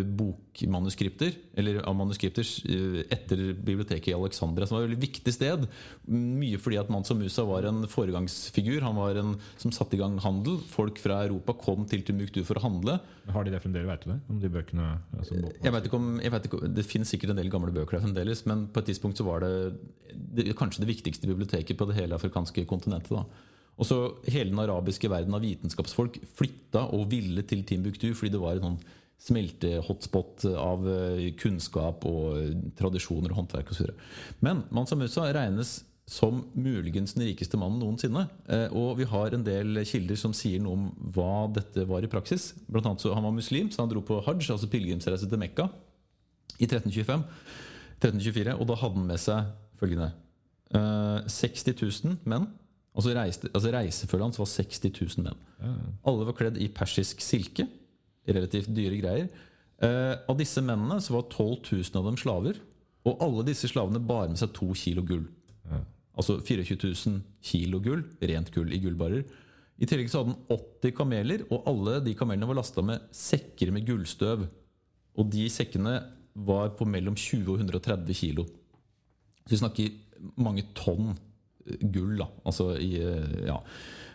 [0.00, 5.66] bokmanuskripter, eller av manuskripter, eh, etter biblioteket i Alexandria, som var et veldig viktig sted.
[6.08, 8.80] Mye fordi at Mansa Musa var en foregangsfigur.
[8.80, 10.58] Han var en som satte i gang handel.
[10.58, 13.00] Folk fra Europa kom til Timbuktu for å handle.
[13.28, 14.20] Har de det fremdeles, veit du det?
[14.28, 14.88] Om de bøkene
[15.18, 18.06] altså, Jeg vet ikke om, vet ikke, Det finnes sikkert en del gamle bøker der
[18.06, 19.76] fremdeles, men på et tidspunkt så var det,
[20.34, 23.10] det kanskje det viktigste biblioteket på det hele afrikanske kontinentet.
[23.10, 23.24] da.
[23.78, 28.42] Og så Hele den arabiske verden av vitenskapsfolk flytta og ville til Timbuktu fordi det
[28.42, 28.82] var en sånn
[29.22, 33.92] smeltehotspot av eh, kunnskap og eh, tradisjoner og håndverk osv.
[34.42, 38.24] Men Mansa Musa regnes som muligens den rikeste mannen noensinne.
[38.50, 42.10] Eh, Og vi har en del kilder som sier noe om hva dette var i
[42.10, 42.50] praksis.
[42.66, 45.68] Blant annet så Han var muslim, så han dro på hajj, altså pilegrimsreise til Mekka,
[46.58, 47.22] i 1325.
[48.02, 50.10] 1324, og da hadde han med seg følgende
[50.74, 52.50] eh, 60 000 menn.
[52.92, 55.38] Altså, reiste, altså Reisefølget hans var 60 000 menn.
[56.04, 57.64] Alle var kledd i persisk silke.
[58.28, 59.28] Relativt dyre greier.
[59.82, 62.60] Eh, av disse mennene så var 12 000 av dem slaver.
[63.08, 65.24] Og alle disse slavene bar med seg to kilo gull.
[66.12, 69.22] Altså 24 000 kilo gull, rent gull i gullbarer.
[69.80, 73.72] I tillegg så hadde han 80 kameler, og alle de kamelene var lasta med sekker
[73.74, 74.44] med gullstøv.
[75.18, 75.96] Og de sekkene
[76.46, 78.44] var på mellom 20 og 130 kilo.
[79.42, 82.28] Så vi snakker mange tonn eh, gull, da.
[82.46, 83.58] Altså i eh, Ja.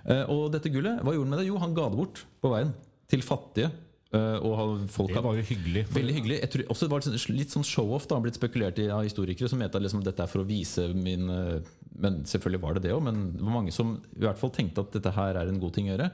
[0.08, 1.49] Eh, Og dette gullet, hva gjorde han med det?
[1.49, 2.72] Jo, han ga det bort på veien.
[3.12, 3.74] Til fattige.
[4.14, 5.86] Eh, Og folk Det var jo hyggelig.
[5.88, 6.39] for- Veldig hyggelig.
[6.41, 8.08] Jeg tror også det var litt sånn show-off.
[8.08, 10.47] da, har blitt spekulert i av historikere som mente at liksom, dette er for å
[10.47, 11.60] vise min eh,
[11.99, 14.80] Men selvfølgelig var det det òg, men det var mange som i hvert fall tenkte
[14.84, 16.12] at dette her er en god ting å gjøre.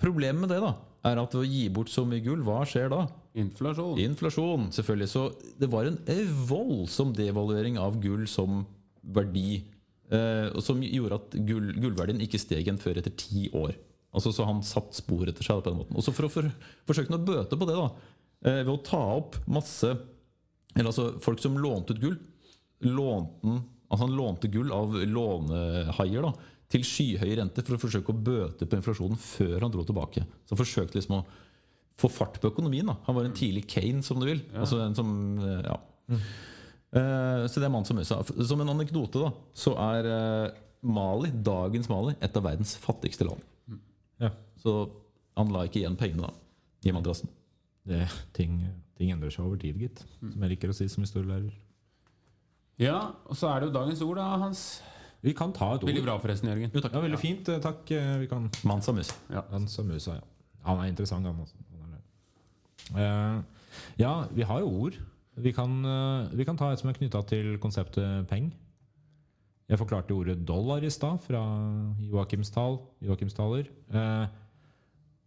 [0.00, 0.74] Problemet med det da,
[1.04, 3.02] er at ved å gi bort så mye gull, hva skjer da?
[3.36, 3.98] Inflasjon.
[4.00, 5.08] Inflasjon, selvfølgelig.
[5.12, 5.26] Så
[5.60, 5.98] det var en
[6.48, 8.64] voldsom devaluering av gull som
[9.04, 9.62] verdi.
[10.10, 13.74] Eh, som gjorde at gull, gullverdien ikke steg igjen før etter ti år.
[14.10, 15.98] Altså Så han satt spor etter seg på den måten.
[15.98, 16.48] Og så for å for,
[16.88, 17.88] forsøke å bøte på det, da
[18.50, 19.92] eh, ved å ta opp masse
[20.74, 22.16] Eller altså folk som lånte ut gull,
[22.86, 26.34] lånte Altså han lånte gull av lånehaier da
[26.70, 30.22] til skyhøy rente for å forsøke å bøte på inflasjonen før han dro tilbake.
[30.46, 31.24] Så han forsøkte liksom å
[31.98, 32.86] få fart på økonomien.
[32.86, 34.44] da Han var en tidlig Kane, som du vil.
[34.54, 35.10] Altså en som,
[35.42, 35.74] eh, ja
[36.90, 38.22] Eh, Så det er mann som Musa.
[38.46, 40.52] Som en anekdote da så er
[40.82, 43.42] Mali, dagens Mali, et av verdens fattigste land.
[44.20, 44.30] Ja.
[44.60, 44.74] Så
[45.38, 47.30] han la ikke igjen pengene da i madrassen.
[47.88, 48.04] Det,
[48.36, 48.58] ting,
[48.98, 50.02] ting endrer seg over tid, gitt.
[50.20, 51.50] Som jeg liker å si som historielærer.
[52.80, 54.64] Ja, og så er det jo dagens ord, da, Hans.
[55.20, 55.90] Vi kan ta et ord.
[55.90, 56.70] Veldig bra, forresten, Jørgen.
[56.72, 56.94] Jo, takk.
[56.96, 57.48] Ja, veldig fint.
[57.60, 57.90] Takk.
[57.92, 59.16] eh, Vi kan Mansa Musa.
[59.50, 60.24] Han som Musa, ja.
[60.64, 61.56] Han er interessant, han også.
[61.80, 63.04] Han er det.
[63.04, 63.66] Eh,
[64.00, 64.96] ja, vi har jo ord.
[65.40, 68.50] Vi kan, uh, vi kan ta et som er knytta til konseptet peng.
[69.70, 71.40] Jeg forklarte ordet dollar i stad, fra
[72.02, 73.68] Joakims tal, Joakims taler.
[73.94, 74.32] Eh,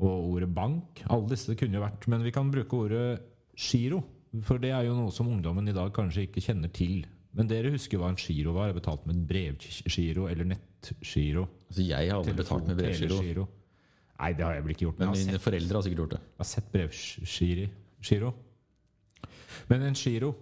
[0.04, 1.04] og ordet bank.
[1.08, 3.06] Alle disse kunne jo vært Men vi kan bruke ordet
[3.56, 4.02] giro.
[4.44, 7.06] For det er jo noe som ungdommen i dag kanskje ikke kjenner til.
[7.38, 8.70] Men dere husker hva en giro var?
[8.70, 11.48] Jeg betalte med brevgiro eller nettgiro.
[11.70, 13.48] Altså, jeg har aldri betalt med brevgiro.
[14.20, 15.00] Nei, det har jeg vel ikke gjort.
[15.02, 16.24] Men mine foreldre har sikkert gjort det.
[16.26, 18.34] jeg har sett brevgiro.
[19.70, 20.34] Men en giro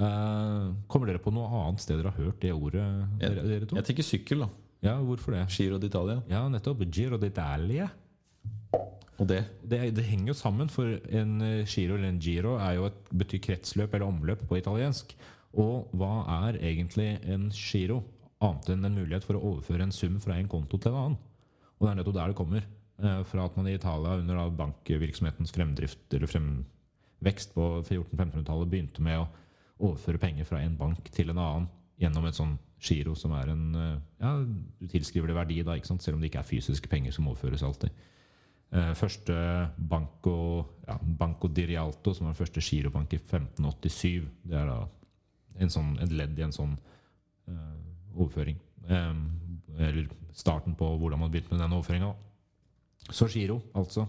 [0.00, 2.84] Kommer dere på noe annet sted dere har hørt det ordet,
[3.20, 3.76] dere, dere to?
[3.78, 4.48] Jeg tenker sykkel, da.
[4.86, 5.42] Ja, hvorfor det?
[5.52, 6.22] Giro d'Italia.
[6.30, 6.80] Ja, nettopp.
[6.88, 7.90] Giro d'Italia.
[9.20, 9.42] Og det.
[9.68, 13.00] Det, det henger jo sammen, for en eh, giro eller en giro er jo et,
[13.20, 15.12] betyr kretsløp eller omløp på italiensk.
[15.60, 16.12] Og hva
[16.46, 18.00] er egentlig en giro,
[18.40, 21.18] annet enn en mulighet for å overføre en sum fra en konto til en annen?
[21.76, 22.64] Og det er nettopp der det kommer.
[23.02, 29.20] eh, Fra at man i Italia under bankvirksomhetens fremdrift eller fremvekst på 1400-1500-tallet begynte med
[29.26, 29.28] å
[29.80, 31.68] overføre penger fra en bank til en annen
[32.00, 35.90] gjennom en sånn giro som er en eh, Ja, du tilskriver det verdi, da, ikke
[35.90, 36.04] sant?
[36.04, 37.92] selv om det ikke er fysiske penger som overføres alltid.
[38.70, 39.34] Eh, første
[39.76, 40.36] Banco,
[40.86, 44.28] ja, Banco di Rialto, som var den første girobank i 1587.
[44.46, 44.78] Det er da
[45.60, 46.72] en sånn, et ledd i en sånn
[47.50, 47.74] uh,
[48.14, 48.56] overføring.
[48.88, 49.26] Um,
[49.76, 52.14] eller starten på hvordan man begynte med den overføringa.
[53.10, 54.06] Så giro, altså.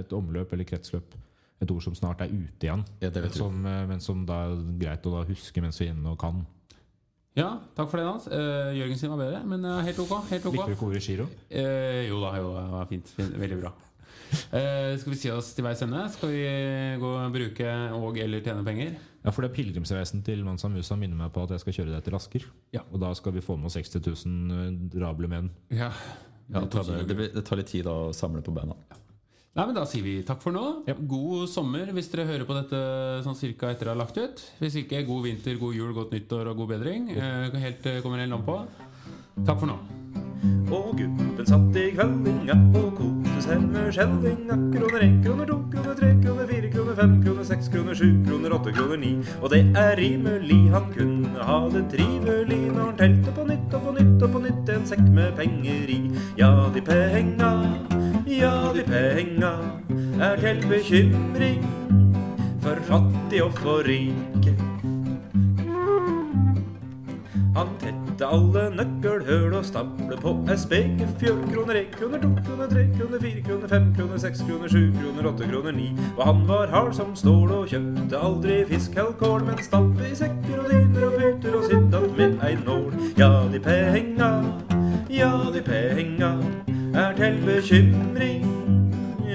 [0.00, 1.16] Et omløp eller kretsløp.
[1.64, 2.84] Et ord som snart er ute igjen.
[3.00, 3.38] Ja, det vet.
[3.38, 6.20] Som, eh, men som da er greit å da huske mens vi er inne og
[6.20, 6.44] kan.
[7.34, 8.28] Ja, takk for det, Hans.
[8.30, 10.12] Uh, Jørgen sin var bedre, men uh, helt ok.
[10.28, 10.54] Helt ok.
[10.54, 11.24] Likte du ikke ordet giro?
[11.50, 13.10] Uh, jo da, jo det var fint.
[13.16, 13.72] fint veldig bra.
[14.54, 16.04] Uh, skal vi si oss til veis ende?
[16.14, 16.44] Skal vi
[17.02, 18.94] gå og bruke og eller tjene penger?
[19.24, 21.96] Ja, for det er pilegrimsreisen til Mansa Musa minner meg på at jeg skal kjøre
[21.96, 22.46] deg til Asker.
[22.76, 22.84] Ja.
[22.92, 25.50] Og da skal vi få med oss 60 000 drable menn.
[25.74, 25.90] Ja.
[26.52, 28.76] Ja, det, tar, det, det tar litt tid å samle på beina.
[29.54, 30.64] Nei, men Da sier vi takk for nå.
[30.88, 30.96] Ja.
[30.98, 32.78] God sommer hvis dere hører på dette
[33.22, 34.42] sånn cirka etter det er lagt ut.
[34.58, 37.12] Hvis ikke, god vinter, god jul, godt nyttår og god bedring.
[37.14, 38.58] Eh, helt eh, kommer helt an på.
[39.46, 39.78] Takk for nå.
[40.74, 44.56] Og gubben satt i kveldinga og koste seg med skjellinga.
[44.74, 48.56] Kroner én, kroner to, kroner tre, kroner fire, kroner fem, kroner seks, kroner sju, kroner
[48.58, 49.12] åtte, kroner ni.
[49.40, 53.86] Og det er rimelig, han kunne ha det trivelig når han telte på nytt og
[53.86, 56.00] på nytt og på nytt en sekk med penger i.
[56.40, 57.52] Ja, de penga,
[58.26, 59.52] ja, de penga
[60.20, 61.64] er til bekymring
[62.62, 64.54] for fattig og for rike.
[67.54, 71.36] Han tette alle nøkkelhøl og stable på ei spekefjøl.
[71.52, 75.28] Kroner én, kroner to, kroner tre, kroner fire, kroner fem, kroner seks, kroner sju, kroner
[75.30, 75.92] åtte, kroner ni.
[76.16, 80.16] Og han var hard som stål og kjøpte aldri fisk eller kål, men stappe i
[80.18, 82.92] sekker og dyner og puter og sydd att med ei nål.
[83.16, 84.30] Ja, de penga,
[85.10, 86.32] ja, de penga
[86.94, 88.13] er til bekymring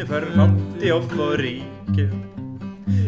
[0.10, 2.10] for fattig og for rike.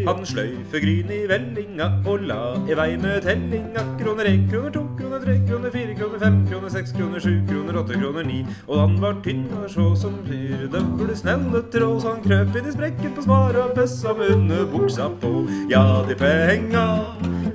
[0.05, 2.39] Han sløyfe gryn i vellinga og la
[2.69, 3.83] i vei med tellinga.
[3.99, 7.77] Kroner én, kroner to, kroner tre, kroner fire, kroner fem, kroner seks, kroner sju, kroner
[7.81, 8.41] åtte, kroner ni.
[8.67, 12.75] Og han var tynn og så som fyrdøvle snelle tråd, så han krøp inn i
[12.75, 15.33] sprekken på sparet og pøssa med underbuksa på.
[15.73, 16.85] Ja, de penga,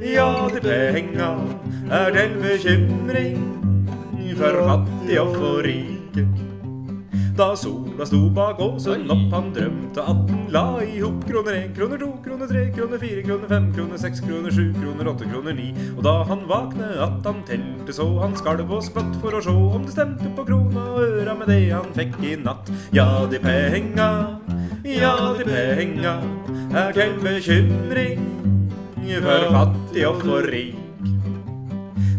[0.02, 1.30] ja, de penga
[1.90, 3.46] er til bekymring
[4.36, 6.45] for fattig og for rike.
[7.36, 11.74] Da sola sto bak åsen opp, han drømte at den la i hop kroner én,
[11.76, 15.52] kroner to, kroner tre, kroner fire, kroner fem, kroner seks, kroner sju, kroner åtte, kroner
[15.58, 15.66] ni.
[15.98, 19.54] Og da han vakne at han telte så, han skalv og skvatt for å sjå
[19.76, 22.72] om det stemte på krona og øra med det han fikk i natt.
[22.96, 24.08] Ja, de penga,
[24.88, 26.16] ja, de penga
[26.72, 28.26] er til bekymring
[29.20, 30.85] for fattig og for rik.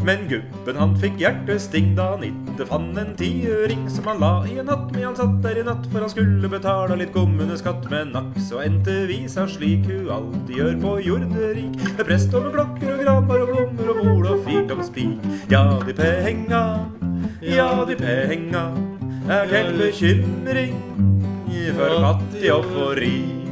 [0.08, 4.54] Men gubben han fikk hjertesting da han ikke fant en tiøring som han la i
[4.62, 8.14] en hatt, men han satt der i natt for han skulle betale litt kommuneskatt Men
[8.16, 8.48] naks.
[8.56, 13.04] Og endte visa slik hun alltid gjør på jorderik, med prest og med klokker og
[13.04, 15.28] graner og blommer og bol og spik.
[15.52, 16.64] Ja, de penga,
[17.44, 18.64] ja, de penga
[19.28, 20.80] er til bekymring
[21.76, 23.47] for fattig og for rik.